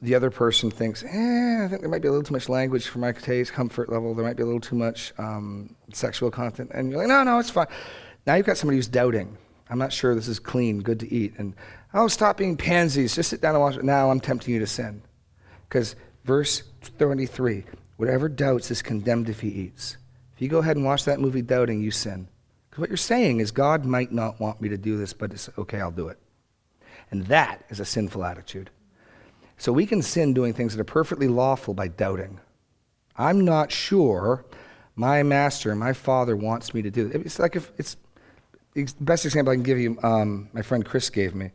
[0.00, 2.86] the other person thinks, eh, I think there might be a little too much language
[2.86, 4.14] for my taste, comfort level.
[4.14, 6.70] There might be a little too much um, sexual content.
[6.72, 7.66] And you're like, no, no, it's fine.
[8.26, 9.36] Now you've got somebody who's doubting.
[9.70, 11.34] I'm not sure this is clean, good to eat.
[11.38, 11.54] And,
[11.94, 13.14] oh, stop being pansies.
[13.14, 13.84] Just sit down and watch it.
[13.84, 15.02] Now I'm tempting you to sin.
[15.68, 16.62] Because verse
[16.98, 17.64] 23
[17.96, 19.96] whatever doubts is condemned if he eats.
[20.36, 22.28] If you go ahead and watch that movie doubting, you sin.
[22.70, 25.50] Because what you're saying is, God might not want me to do this, but it's
[25.58, 26.18] okay, I'll do it.
[27.10, 28.70] And that is a sinful attitude.
[29.58, 32.40] So we can sin doing things that are perfectly lawful by doubting.
[33.16, 34.44] I'm not sure
[34.94, 37.26] my master, my father wants me to do it.
[37.26, 37.96] It's like if it's
[38.74, 41.50] the best example I can give you, um, my friend Chris gave me,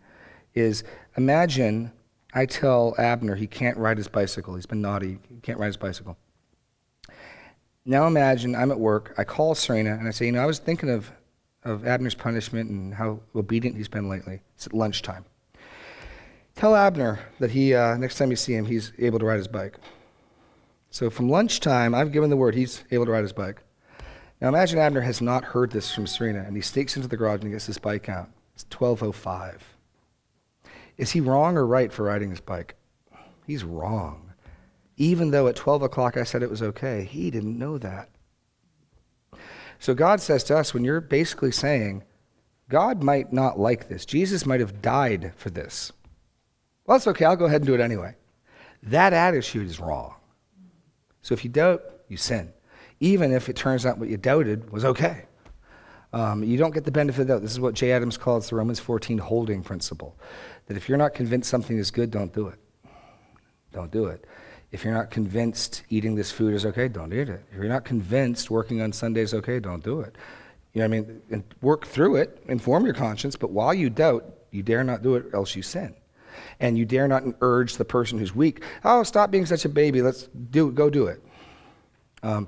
[0.54, 0.84] is
[1.18, 1.92] imagine
[2.34, 4.56] I tell Abner he can't ride his bicycle.
[4.56, 5.20] He's been naughty.
[5.30, 6.18] He can't ride his bicycle.
[7.86, 9.14] Now imagine I'm at work.
[9.18, 11.12] I call Serena and I say, you know, I was thinking of,
[11.64, 14.42] of Abner's punishment and how obedient he's been lately.
[14.56, 15.26] It's at lunchtime.
[16.56, 19.48] Tell Abner that he, uh, next time you see him, he's able to ride his
[19.48, 19.78] bike.
[20.90, 23.64] So from lunchtime, I've given the word he's able to ride his bike.
[24.40, 27.42] Now imagine Abner has not heard this from Serena, and he sneaks into the garage
[27.42, 28.30] and gets his bike out.
[28.54, 29.62] It's 12:05.
[30.98, 32.76] Is he wrong or right for riding his bike?
[33.48, 34.34] He's wrong.
[34.96, 38.10] Even though at 12 o'clock I said it was okay, he didn't know that.
[39.80, 42.04] So God says to us, when you're basically saying,
[42.70, 45.92] God might not like this, Jesus might have died for this.
[46.86, 47.26] Well, that's okay.
[47.26, 48.16] I'll go ahead and do it anyway.
[48.84, 50.16] That attitude is wrong.
[51.22, 52.52] So if you doubt, you sin.
[53.00, 55.26] Even if it turns out what you doubted was okay.
[56.12, 57.42] Um, you don't get the benefit of doubt.
[57.42, 60.16] This is what Jay Adams calls the Romans 14 holding principle.
[60.68, 62.60] That if you're not convinced something is good, don't do it.
[63.72, 64.26] Don't do it.
[64.72, 67.44] If you're not convinced eating this food is okay, don't eat it.
[67.52, 70.16] If you're not convinced working on Sunday is okay, don't do it.
[70.74, 71.22] You know what I mean?
[71.32, 75.16] And work through it, inform your conscience, but while you doubt, you dare not do
[75.16, 75.96] it, else you sin
[76.64, 80.02] and you dare not urge the person who's weak, oh, stop being such a baby,
[80.02, 81.22] let's do, go do it.
[82.24, 82.48] Um,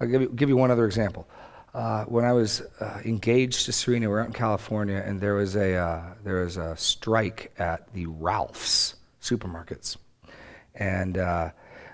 [0.00, 1.28] I'll give you, give you one other example.
[1.74, 5.34] Uh, when I was uh, engaged to Serena, we were out in California, and there
[5.34, 9.96] was a uh, there was a strike at the Ralphs supermarkets,
[10.76, 11.50] and uh,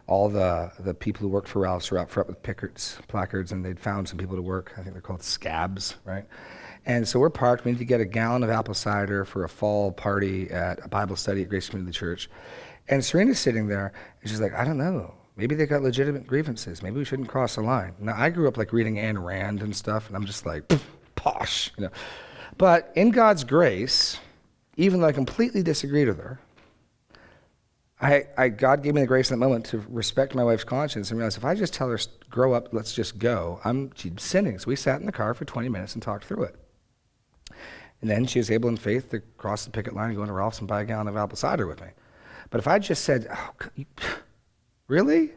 [0.07, 3.65] all the the people who worked for Ralphs were out front with pickets, placards, and
[3.65, 4.73] they'd found some people to work.
[4.77, 6.27] I think they're called scabs, right?
[6.85, 7.65] And so we're parked.
[7.65, 10.89] We need to get a gallon of apple cider for a fall party at a
[10.89, 12.29] Bible study at Grace Community Church.
[12.89, 15.15] And Serena's sitting there, and she's like, I don't know.
[15.37, 16.83] Maybe they got legitimate grievances.
[16.83, 17.95] Maybe we shouldn't cross the line.
[18.01, 20.71] Now, I grew up like reading Ayn Rand and stuff, and I'm just like,
[21.15, 21.91] posh, you know.
[22.59, 24.19] But in God's grace,
[24.77, 26.39] even though I completely disagreed with her,
[28.01, 31.11] I, I, God gave me the grace in that moment to respect my wife's conscience
[31.11, 34.59] and realize if I just tell her, grow up, let's just go, I'm she's sinning.
[34.59, 36.57] So we sat in the car for 20 minutes and talked through it.
[38.03, 40.35] And then she was able in faith to cross the picket line and go into
[40.35, 41.89] Ralph's and buy a gallon of apple cider with me.
[42.51, 43.53] But if I just said, oh,
[44.89, 45.31] really?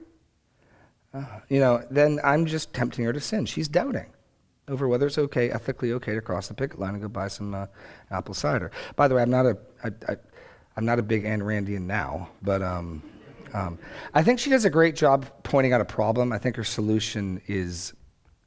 [1.13, 3.45] Uh, you know, then I'm just tempting her to sin.
[3.45, 4.07] She's doubting
[4.67, 7.53] over whether it's okay, ethically okay, to cross the picket line and go buy some
[7.53, 7.67] uh,
[8.11, 8.71] apple cider.
[8.95, 10.15] By the way, I'm not a, I, I,
[10.75, 13.03] I'm not a big Ayn Randian now, but um,
[13.53, 13.79] um,
[14.13, 16.33] I think she does a great job pointing out a problem.
[16.33, 17.93] I think her solution is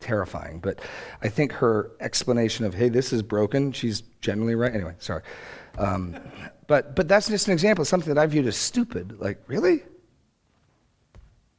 [0.00, 0.80] terrifying, but
[1.22, 4.74] I think her explanation of "Hey, this is broken," she's generally right.
[4.74, 5.22] Anyway, sorry,
[5.78, 6.16] um,
[6.66, 9.20] but but that's just an example of something that I viewed as stupid.
[9.20, 9.82] Like, really?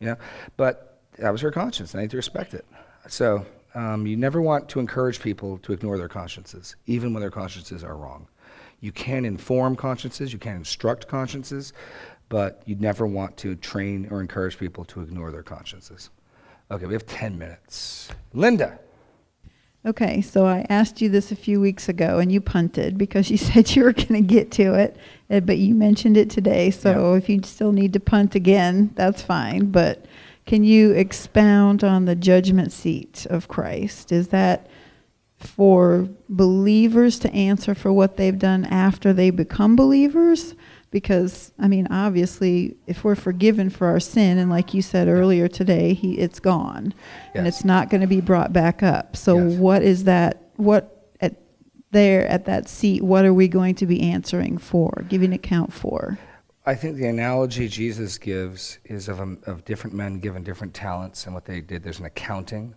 [0.02, 0.16] Know,
[0.56, 2.66] but that was her conscience, and I need to respect it.
[3.08, 7.32] So um, you never want to encourage people to ignore their consciences, even when their
[7.32, 8.28] consciences are wrong.
[8.80, 11.74] You can inform consciences, you can instruct consciences,
[12.30, 16.10] but you never want to train or encourage people to ignore their consciences.
[16.72, 18.10] Okay, we have 10 minutes.
[18.34, 18.80] Linda.
[19.86, 23.38] Okay, so I asked you this a few weeks ago and you punted because you
[23.38, 24.98] said you were going to get to it,
[25.32, 26.70] uh, but you mentioned it today.
[26.70, 29.72] So if you still need to punt again, that's fine.
[29.72, 30.06] But
[30.46, 34.12] can you expound on the judgment seat of Christ?
[34.12, 34.68] Is that
[35.38, 40.54] for believers to answer for what they've done after they become believers?
[40.92, 45.48] Because I mean, obviously, if we're forgiven for our sin, and like you said earlier
[45.48, 46.94] today, he it's gone,
[47.36, 49.16] and it's not going to be brought back up.
[49.16, 49.58] So Yes.
[49.60, 50.50] what is that?
[50.56, 51.36] What at
[51.92, 53.04] there at that seat?
[53.04, 56.18] What are we going to be answering for, giving account for?
[56.66, 61.26] I think the analogy Jesus gives is of, a, of different men given different talents
[61.26, 61.84] and what they did.
[61.84, 62.76] There's an accounting.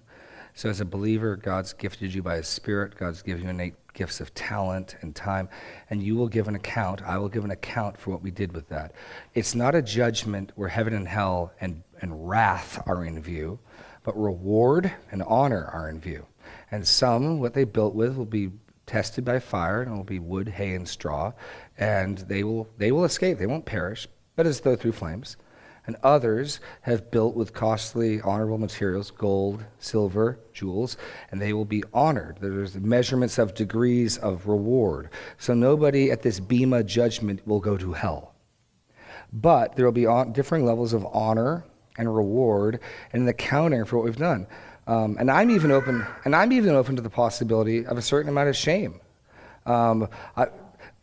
[0.54, 2.94] So, as a believer, God's gifted you by His Spirit.
[2.96, 5.48] God's given you innate gifts of talent and time,
[5.90, 7.02] and you will give an account.
[7.02, 8.92] I will give an account for what we did with that.
[9.34, 13.58] It's not a judgment where heaven and hell and, and wrath are in view,
[14.04, 16.26] but reward and honor are in view.
[16.70, 18.50] And some, what they built with, will be
[18.86, 21.32] tested by fire, and it will be wood, hay, and straw,
[21.78, 23.38] and they will they will escape.
[23.38, 25.36] They won't perish, but as though through flames.
[25.86, 30.96] And others have built with costly, honorable materials, gold, silver, jewels,
[31.30, 32.38] and they will be honored.
[32.40, 35.10] There's measurements of degrees of reward.
[35.38, 38.34] So nobody at this Bema judgment will go to hell.
[39.32, 41.64] But there will be differing levels of honor
[41.98, 42.78] and reward
[43.12, 44.46] and an accounting for what we've done.
[44.86, 48.28] Um, and I'm even open, and I'm even open to the possibility of a certain
[48.28, 49.00] amount of shame.
[49.64, 50.46] Um, I,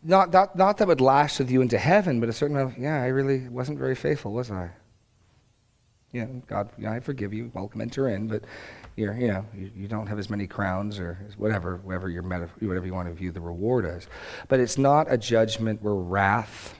[0.02, 2.82] not, not, not that would last with you into heaven, but a certain amount of,
[2.82, 4.70] yeah, I really wasn't very faithful, was I?
[6.12, 7.52] Yeah, God, yeah, I forgive you.
[7.54, 8.26] Welcome, enter in.
[8.26, 8.42] But
[8.96, 12.86] you're, you know, you, you don't have as many crowns or whatever, whatever your whatever
[12.86, 14.08] you want to view the reward as.
[14.48, 16.76] But it's not a judgment where wrath,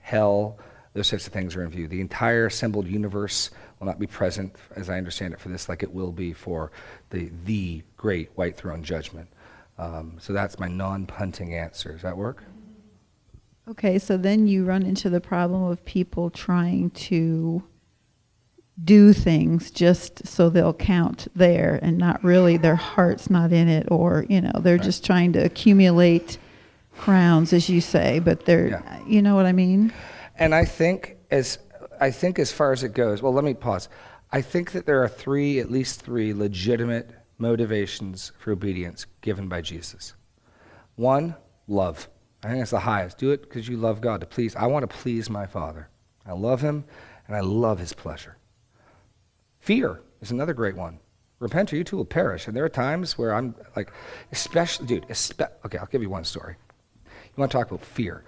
[0.00, 0.58] hell,
[0.94, 1.88] those types of things are in view.
[1.88, 5.82] The entire assembled universe will not be present, as I understand it, for this, like
[5.82, 6.72] it will be for
[7.10, 9.28] the the great white throne judgment.
[9.78, 11.92] Um, so that's my non-punting answer.
[11.92, 12.44] Does that work?
[13.68, 17.62] Okay, so then you run into the problem of people trying to
[18.82, 23.86] do things just so they'll count there and not really their heart's not in it
[23.90, 24.82] or you know they're Right.
[24.84, 26.38] just trying to accumulate
[26.96, 28.98] crowns as you say but they're Yeah.
[29.06, 29.92] you know what i mean
[30.38, 31.58] And I think as
[32.00, 33.90] I think as far as it goes, well, let me pause.
[34.32, 39.60] I think that there are three, at least three, legitimate motivations for obedience given by
[39.60, 40.14] Jesus.
[40.96, 41.34] One,
[41.68, 42.08] love.
[42.42, 43.18] I think that's the highest.
[43.18, 44.56] Do it because you love God to please.
[44.56, 45.88] I want to please my Father.
[46.24, 46.84] I love Him,
[47.26, 48.36] and I love His pleasure.
[49.60, 50.98] Fear is another great one.
[51.38, 52.46] Repent or you too will perish.
[52.46, 53.92] And there are times where I'm like,
[54.32, 56.56] especially, dude, espe- okay, I'll give you one story.
[57.04, 58.24] You want to talk about fear?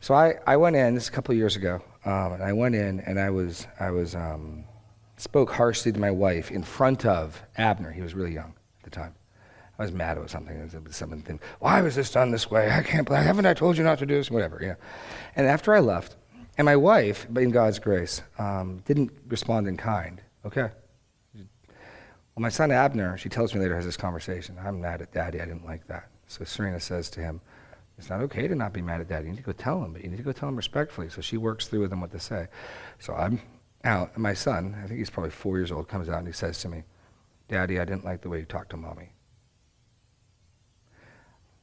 [0.00, 2.74] So I, I went in, this is a couple years ago, um, and I went
[2.74, 4.64] in and I was, I was, um,
[5.16, 7.90] spoke harshly to my wife in front of Abner.
[7.90, 9.14] He was really young at the time.
[9.78, 10.70] I was mad about something.
[10.90, 11.40] Something.
[11.58, 12.70] Why was this done this way?
[12.70, 13.22] I can't believe.
[13.22, 14.30] Haven't I told you not to do this?
[14.30, 14.58] Whatever.
[14.60, 14.76] Know.
[15.36, 16.16] And after I left,
[16.56, 20.22] and my wife, in God's grace, um, didn't respond in kind.
[20.46, 20.70] Okay.
[21.34, 24.56] Well, my son Abner, she tells me later, has this conversation.
[24.62, 25.40] I'm mad at daddy.
[25.40, 26.08] I didn't like that.
[26.26, 27.40] So Serena says to him,
[27.98, 29.26] It's not okay to not be mad at daddy.
[29.26, 31.10] You need to go tell him, but you need to go tell him respectfully.
[31.10, 32.48] So she works through with him what to say.
[32.98, 33.40] So I'm
[33.84, 36.32] out, and my son, I think he's probably four years old, comes out and he
[36.32, 36.82] says to me,
[37.48, 39.10] Daddy, I didn't like the way you talked to mommy.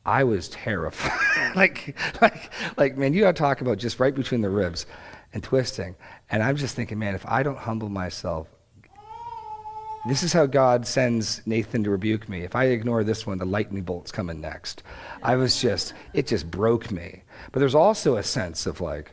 [0.06, 1.54] I was terrified.
[1.56, 4.86] like, like, like, man, you got to talk about just right between the ribs
[5.34, 5.96] and twisting.
[6.30, 8.48] And I'm just thinking, man, if I don't humble myself,
[10.06, 12.42] this is how God sends Nathan to rebuke me.
[12.42, 14.84] If I ignore this one, the lightning bolt's coming next.
[15.22, 17.24] I was just, it just broke me.
[17.52, 19.12] But there's also a sense of like,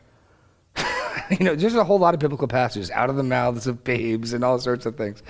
[1.29, 4.33] you know, there's a whole lot of biblical passages out of the mouths of babes
[4.33, 5.23] and all sorts of things.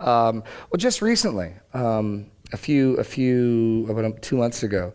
[0.00, 4.92] Um, well, just recently, um, a few, a few, about two months ago,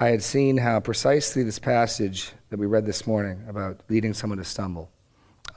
[0.00, 4.38] I had seen how precisely this passage that we read this morning about leading someone
[4.38, 4.90] to stumble,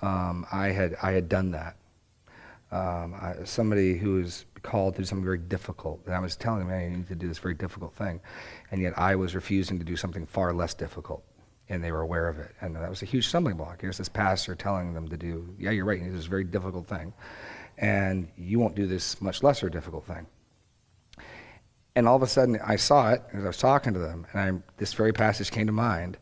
[0.03, 1.75] um, I had, I had done that.
[2.71, 6.59] Um, I, somebody who was called to do something very difficult, and I was telling
[6.59, 8.21] them, "Man, you need to do this very difficult thing,"
[8.69, 11.23] and yet I was refusing to do something far less difficult
[11.69, 12.53] and they were aware of it.
[12.61, 13.81] And that was a huge stumbling block.
[13.81, 16.87] Here's this pastor telling them to do, yeah, you're right, you do this very difficult
[16.87, 17.13] thing.
[17.77, 20.25] And you won't do this much lesser difficult thing.
[21.99, 24.41] And all of a sudden, I saw it as I was talking to them, and
[24.41, 26.17] I'm, this very passage came to mind.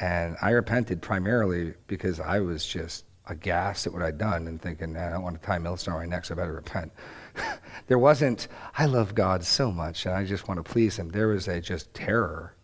[0.00, 4.96] And I repented primarily because I was just aghast at what I'd done and thinking,
[4.96, 6.90] I don't want to tie a millstone around my neck, so I better repent.
[7.86, 11.08] there wasn't, I love God so much, and I just want to please Him.
[11.10, 12.56] There was a just terror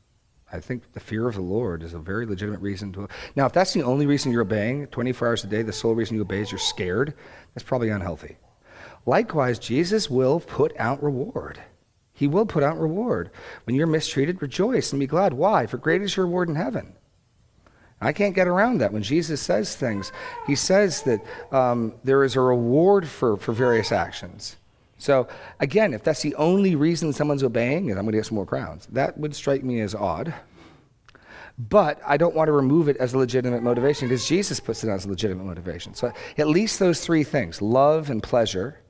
[0.51, 3.07] I think the fear of the Lord is a very legitimate reason to.
[3.37, 6.17] Now, if that's the only reason you're obeying 24 hours a day, the sole reason
[6.17, 7.15] you obey is you're scared,
[7.55, 8.39] that's probably unhealthy.
[9.05, 11.61] Likewise, Jesus will put out reward.
[12.19, 13.31] He will put out reward.
[13.63, 15.35] When you're mistreated, rejoice and be glad.
[15.35, 15.67] Why?
[15.67, 16.95] For great is your reward in heaven.
[18.01, 18.93] I can't get around that.
[18.93, 20.11] When Jesus says things,
[20.45, 21.21] he says that
[21.53, 24.57] um, there is a reward for, for various actions.
[24.99, 25.29] So,
[25.61, 28.47] again, if that's the only reason someone's obeying, and I'm going to get some more
[28.47, 30.35] crowns, that would strike me as odd.
[31.57, 34.91] But I don't want to remove it as a legitimate motivation because Jesus puts it
[34.91, 35.95] as a legitimate motivation.
[35.95, 38.81] So, at least those three things love and pleasure,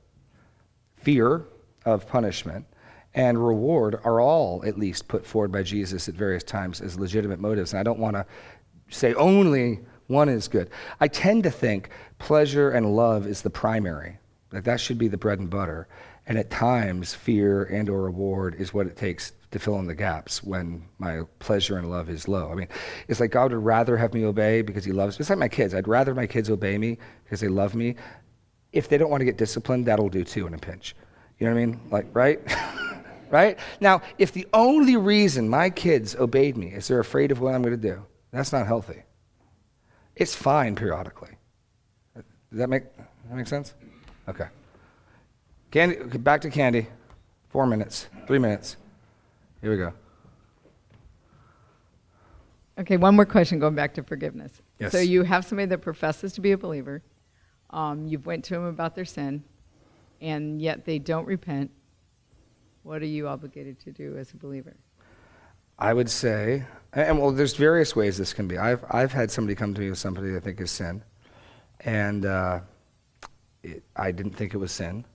[0.97, 1.45] fear
[1.85, 2.65] of punishment,
[3.13, 7.39] and reward are all at least put forward by Jesus at various times as legitimate
[7.39, 7.73] motives.
[7.73, 8.25] And I don't want to
[8.89, 10.69] say only one is good.
[10.99, 14.17] I tend to think pleasure and love is the primary
[14.51, 15.87] that that should be the bread and butter.
[16.27, 19.95] And at times, fear and or reward is what it takes to fill in the
[19.95, 22.51] gaps when my pleasure and love is low.
[22.51, 22.67] I mean,
[23.07, 25.23] it's like God would rather have me obey because he loves me.
[25.23, 25.73] It's like my kids.
[25.73, 27.95] I'd rather my kids obey me because they love me.
[28.71, 30.95] If they don't want to get disciplined, that'll do too in a pinch.
[31.39, 31.79] You know what I mean?
[31.89, 32.39] Like, right?
[33.29, 33.57] right?
[33.79, 37.61] Now, if the only reason my kids obeyed me is they're afraid of what I'm
[37.61, 39.03] going to do, that's not healthy.
[40.15, 41.31] It's fine periodically.
[42.15, 43.73] Does that make, that make sense?
[44.27, 44.47] Okay.
[45.71, 46.87] Candy, back to candy.
[47.49, 48.77] Four minutes, three minutes.
[49.61, 49.93] Here we go.
[52.79, 54.61] Okay, one more question going back to forgiveness.
[54.79, 54.91] Yes.
[54.91, 57.01] So you have somebody that professes to be a believer.
[57.71, 59.43] Um, you've went to them about their sin,
[60.21, 61.71] and yet they don't repent.
[62.89, 64.75] What are you obligated to do as a believer?
[65.77, 68.57] I would say, and well, there's various ways this can be.
[68.57, 71.03] I've, I've had somebody come to me with somebody I think is sin,
[71.81, 72.61] and uh,
[73.61, 75.05] it, I didn't think it was sin,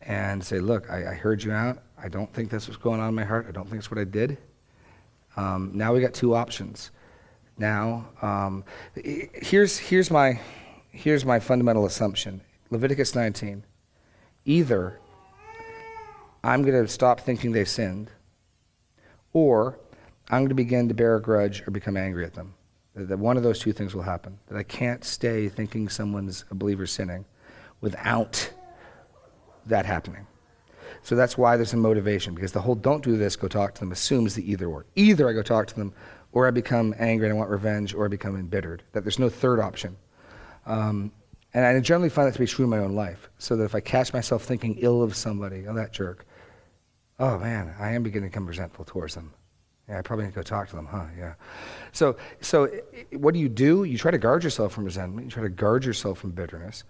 [0.00, 1.84] and say, look, I, I, heard you out.
[2.02, 3.46] I don't think that's what's going on in my heart.
[3.48, 4.36] I don't think it's what I did.
[5.36, 6.90] Um, now we got two options.
[7.58, 8.64] Now, um,
[8.96, 10.40] here's, here's, my,
[10.90, 12.40] here's my fundamental assumption
[12.70, 13.62] Leviticus 19.
[14.46, 14.98] Either
[16.44, 18.10] I'm going to stop thinking they sinned,
[19.32, 19.78] or
[20.28, 22.54] I'm going to begin to bear a grudge or become angry at them.
[22.94, 24.38] That one of those two things will happen.
[24.48, 27.26] That I can't stay thinking someone's a believer sinning
[27.80, 28.50] without
[29.66, 30.26] that happening.
[31.02, 33.80] So that's why there's a motivation, because the whole don't do this, go talk to
[33.80, 34.86] them assumes the either or.
[34.96, 35.92] Either I go talk to them,
[36.32, 38.82] or I become angry and I want revenge, or I become embittered.
[38.92, 39.96] That there's no third option.
[40.64, 41.12] Um,
[41.56, 43.30] and I generally find that to be true in my own life.
[43.38, 46.26] So that if I catch myself thinking ill of somebody, oh, that jerk,
[47.18, 49.32] oh man, I am beginning to become resentful towards them.
[49.88, 51.06] Yeah, I probably need to go talk to them, huh?
[51.16, 51.34] Yeah.
[51.92, 52.68] So, so
[53.12, 53.84] what do you do?
[53.84, 55.24] You try to guard yourself from resentment.
[55.24, 56.84] You try to guard yourself from bitterness,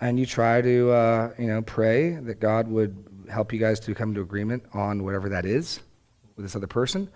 [0.00, 2.96] and you try to, uh, you know, pray that God would
[3.30, 5.80] help you guys to come to agreement on whatever that is
[6.36, 7.10] with this other person,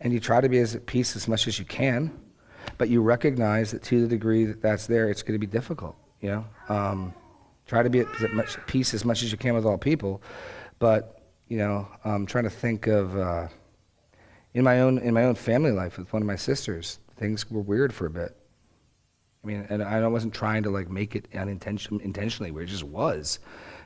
[0.00, 2.12] and you try to be as at peace as much as you can,
[2.76, 5.96] but you recognize that to the degree that that's there, it's going to be difficult.
[6.22, 6.44] You know,
[6.74, 7.14] um,
[7.66, 10.22] try to be at much peace as much as you can with all people,
[10.78, 13.14] but you know, I'm trying to think of.
[13.16, 13.48] Uh,
[14.54, 17.60] in my own in my own family life with one of my sisters, things were
[17.60, 18.36] weird for a bit.
[19.42, 22.84] I mean, and I wasn't trying to like make it unintention intentionally weird; it just
[22.84, 23.38] was,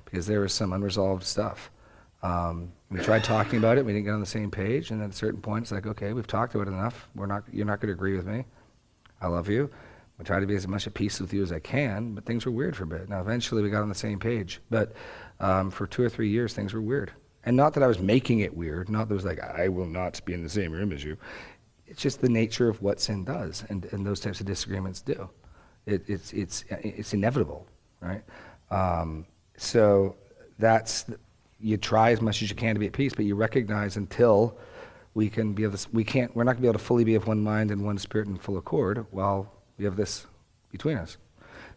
[0.04, 1.70] because there was some unresolved stuff.
[2.22, 3.84] Um, we tried talking about it.
[3.84, 6.12] We didn't get on the same page, and at a certain point, it's like, okay,
[6.12, 7.08] we've talked about it enough.
[7.14, 7.44] We're not.
[7.52, 8.44] You're not going to agree with me.
[9.20, 9.70] I love you.
[10.18, 12.46] I try to be as much at peace with you as I can, but things
[12.46, 13.08] were weird for a bit.
[13.08, 14.92] Now, eventually, we got on the same page, but
[15.40, 17.12] um, for two or three years, things were weird.
[17.44, 19.86] And not that I was making it weird, not that it was like, I will
[19.86, 21.16] not be in the same room as you.
[21.86, 25.28] It's just the nature of what sin does, and, and those types of disagreements do.
[25.84, 27.66] It, it's, it's, it's inevitable,
[28.00, 28.22] right?
[28.70, 30.16] Um, so
[30.58, 31.18] that's, the-
[31.60, 34.58] you try as much as you can to be at peace, but you recognize until
[35.14, 37.04] we can be of this, we can't, we're not going to be able to fully
[37.04, 40.26] be of one mind and one spirit in full accord while we have this
[40.70, 41.16] between us.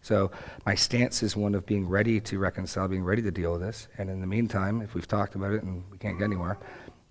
[0.02, 0.32] So
[0.66, 3.88] my stance is one of being ready to reconcile, being ready to deal with this.
[3.97, 6.58] And in the meantime, if we've talked about it and we can't get anywhere,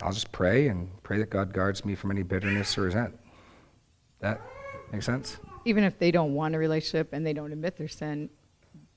[0.03, 3.19] I'll just pray and pray that God guards me from any bitterness or resent.
[4.21, 4.41] That
[4.91, 5.39] makes sense?
[5.65, 8.31] Even if they don't want a relationship and they don't admit their sin,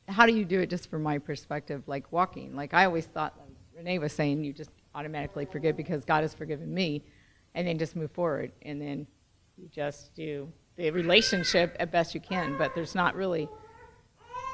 [0.07, 2.55] how do you do it just from my perspective, like walking?
[2.55, 6.33] Like I always thought, like Renee was saying, you just automatically forgive because God has
[6.33, 7.03] forgiven me,
[7.55, 8.51] and then just move forward.
[8.61, 9.07] And then
[9.57, 13.47] you just do the relationship at best you can, but there's not really,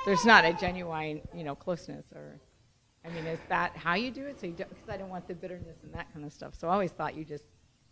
[0.05, 2.39] there's not a genuine, you know, closeness or,
[3.05, 4.39] I mean, is that how you do it?
[4.39, 6.55] So you don't, because I don't want the bitterness and that kind of stuff.
[6.55, 7.45] So I always thought you just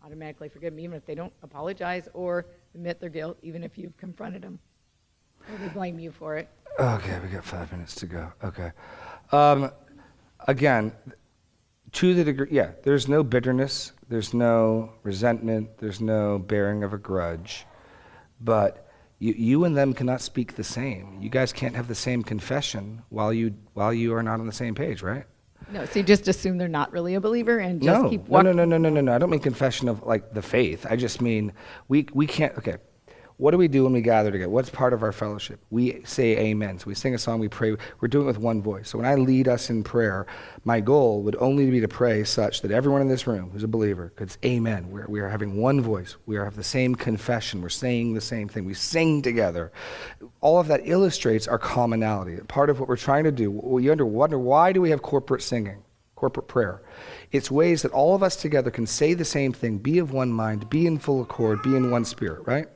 [0.04, 3.96] automatically forgive them, even if they don't apologize or admit their guilt, even if you've
[3.96, 4.58] confronted them.
[5.50, 6.48] Or they blame you for it.
[6.78, 8.32] Okay, we got five minutes to go.
[8.44, 8.72] Okay.
[9.32, 9.70] Um,
[10.46, 10.92] again,
[11.92, 16.98] to the degree, yeah, there's no bitterness, there's no resentment, there's no bearing of a
[16.98, 17.64] grudge,
[18.40, 21.18] but you, you and them cannot speak the same.
[21.20, 24.52] You guys can't have the same confession while you while you are not on the
[24.52, 25.24] same page, right?
[25.70, 28.42] No, so you just assume they're not really a believer and just no, keep no,
[28.42, 29.14] no, no, no, no, no, no.
[29.14, 30.86] I don't mean confession of like the faith.
[30.88, 31.52] I just mean
[31.88, 32.56] we we can't.
[32.58, 32.76] Okay,
[33.38, 34.48] what do we do when we gather together?
[34.48, 35.60] What's part of our fellowship?
[35.70, 36.78] We say Amen.
[36.78, 37.76] So we sing a song, we pray.
[38.00, 38.88] We're doing it with one voice.
[38.88, 40.26] So when I lead us in prayer,
[40.64, 43.68] my goal would only be to pray such that everyone in this room who's a
[43.68, 44.90] believer could say Amen.
[44.90, 46.16] We're, we are having one voice.
[46.24, 47.60] We are have the same confession.
[47.60, 48.64] We're saying the same thing.
[48.64, 49.70] We sing together.
[50.40, 52.38] All of that illustrates our commonality.
[52.48, 53.78] Part of what we're trying to do.
[53.80, 55.82] You wonder why do we have corporate singing?
[56.14, 56.80] corporate prayer.
[57.30, 60.32] It's ways that all of us together can say the same thing, be of one
[60.32, 62.68] mind, be in full accord, be in one spirit, right?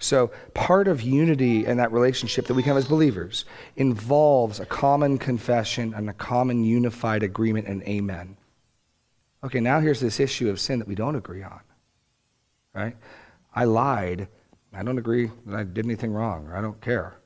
[0.00, 3.44] So, part of unity and that relationship that we have as believers
[3.74, 8.36] involves a common confession and a common unified agreement and amen.
[9.42, 11.60] Okay, now here's this issue of sin that we don't agree on,
[12.74, 12.96] right?
[13.54, 14.28] I lied.
[14.72, 17.18] I don't agree that I did anything wrong, or I don't care.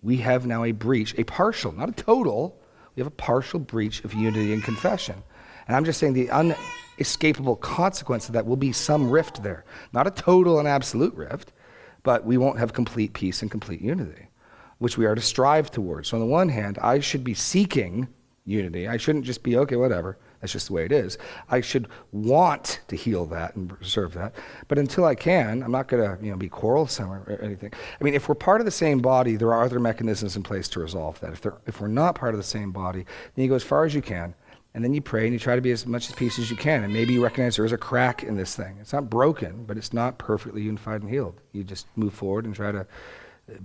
[0.00, 2.58] We have now a breach, a partial, not a total,
[2.94, 5.22] we have a partial breach of unity and confession.
[5.66, 9.64] And I'm just saying the unescapable consequence of that will be some rift there.
[9.92, 11.52] Not a total and absolute rift,
[12.02, 14.28] but we won't have complete peace and complete unity,
[14.78, 16.08] which we are to strive towards.
[16.08, 18.08] So, on the one hand, I should be seeking
[18.44, 18.88] unity.
[18.88, 20.18] I shouldn't just be, okay, whatever.
[20.40, 21.18] That's just the way it is.
[21.50, 24.34] I should want to heal that and preserve that.
[24.68, 27.72] But until I can, I'm not going to you know, be quarrelsome or anything.
[28.00, 30.68] I mean, if we're part of the same body, there are other mechanisms in place
[30.70, 31.32] to resolve that.
[31.32, 33.94] If, if we're not part of the same body, then you go as far as
[33.94, 34.34] you can,
[34.78, 36.56] and then you pray and you try to be as much at peace as you
[36.56, 36.84] can.
[36.84, 38.78] And maybe you recognize there is a crack in this thing.
[38.80, 41.40] It's not broken, but it's not perfectly unified and healed.
[41.50, 42.86] You just move forward and try to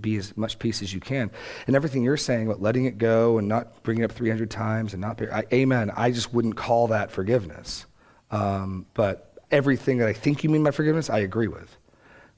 [0.01, 1.29] be as much peace as you can.
[1.67, 4.95] And everything you're saying about letting it go and not bringing it up 300 times
[4.95, 5.91] and not, I, amen.
[5.95, 7.85] I just wouldn't call that forgiveness.
[8.31, 11.77] Um, but everything that I think you mean by forgiveness, I agree with.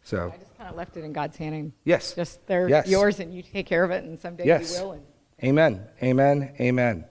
[0.03, 1.55] So, I just kind of left it in God's hand.
[1.55, 2.13] And yes.
[2.13, 2.89] Just they're Yes.
[2.89, 4.77] yours and you take care of it and someday Yes.
[4.77, 4.91] you will.
[4.91, 5.03] And
[5.41, 5.87] Amen.
[6.03, 6.53] Amen.
[6.59, 7.05] Amen.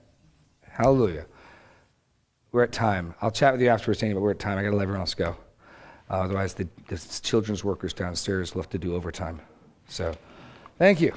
[0.69, 1.25] Hallelujah.
[2.55, 3.13] We're at time.
[3.21, 4.57] I'll chat with you afterwards, Danny, but we're at time.
[4.57, 5.35] I got to let everyone else go.
[6.09, 9.41] Uh, otherwise, the, the children's workers downstairs have to do overtime.
[9.89, 10.15] So,
[10.77, 11.13] thank you.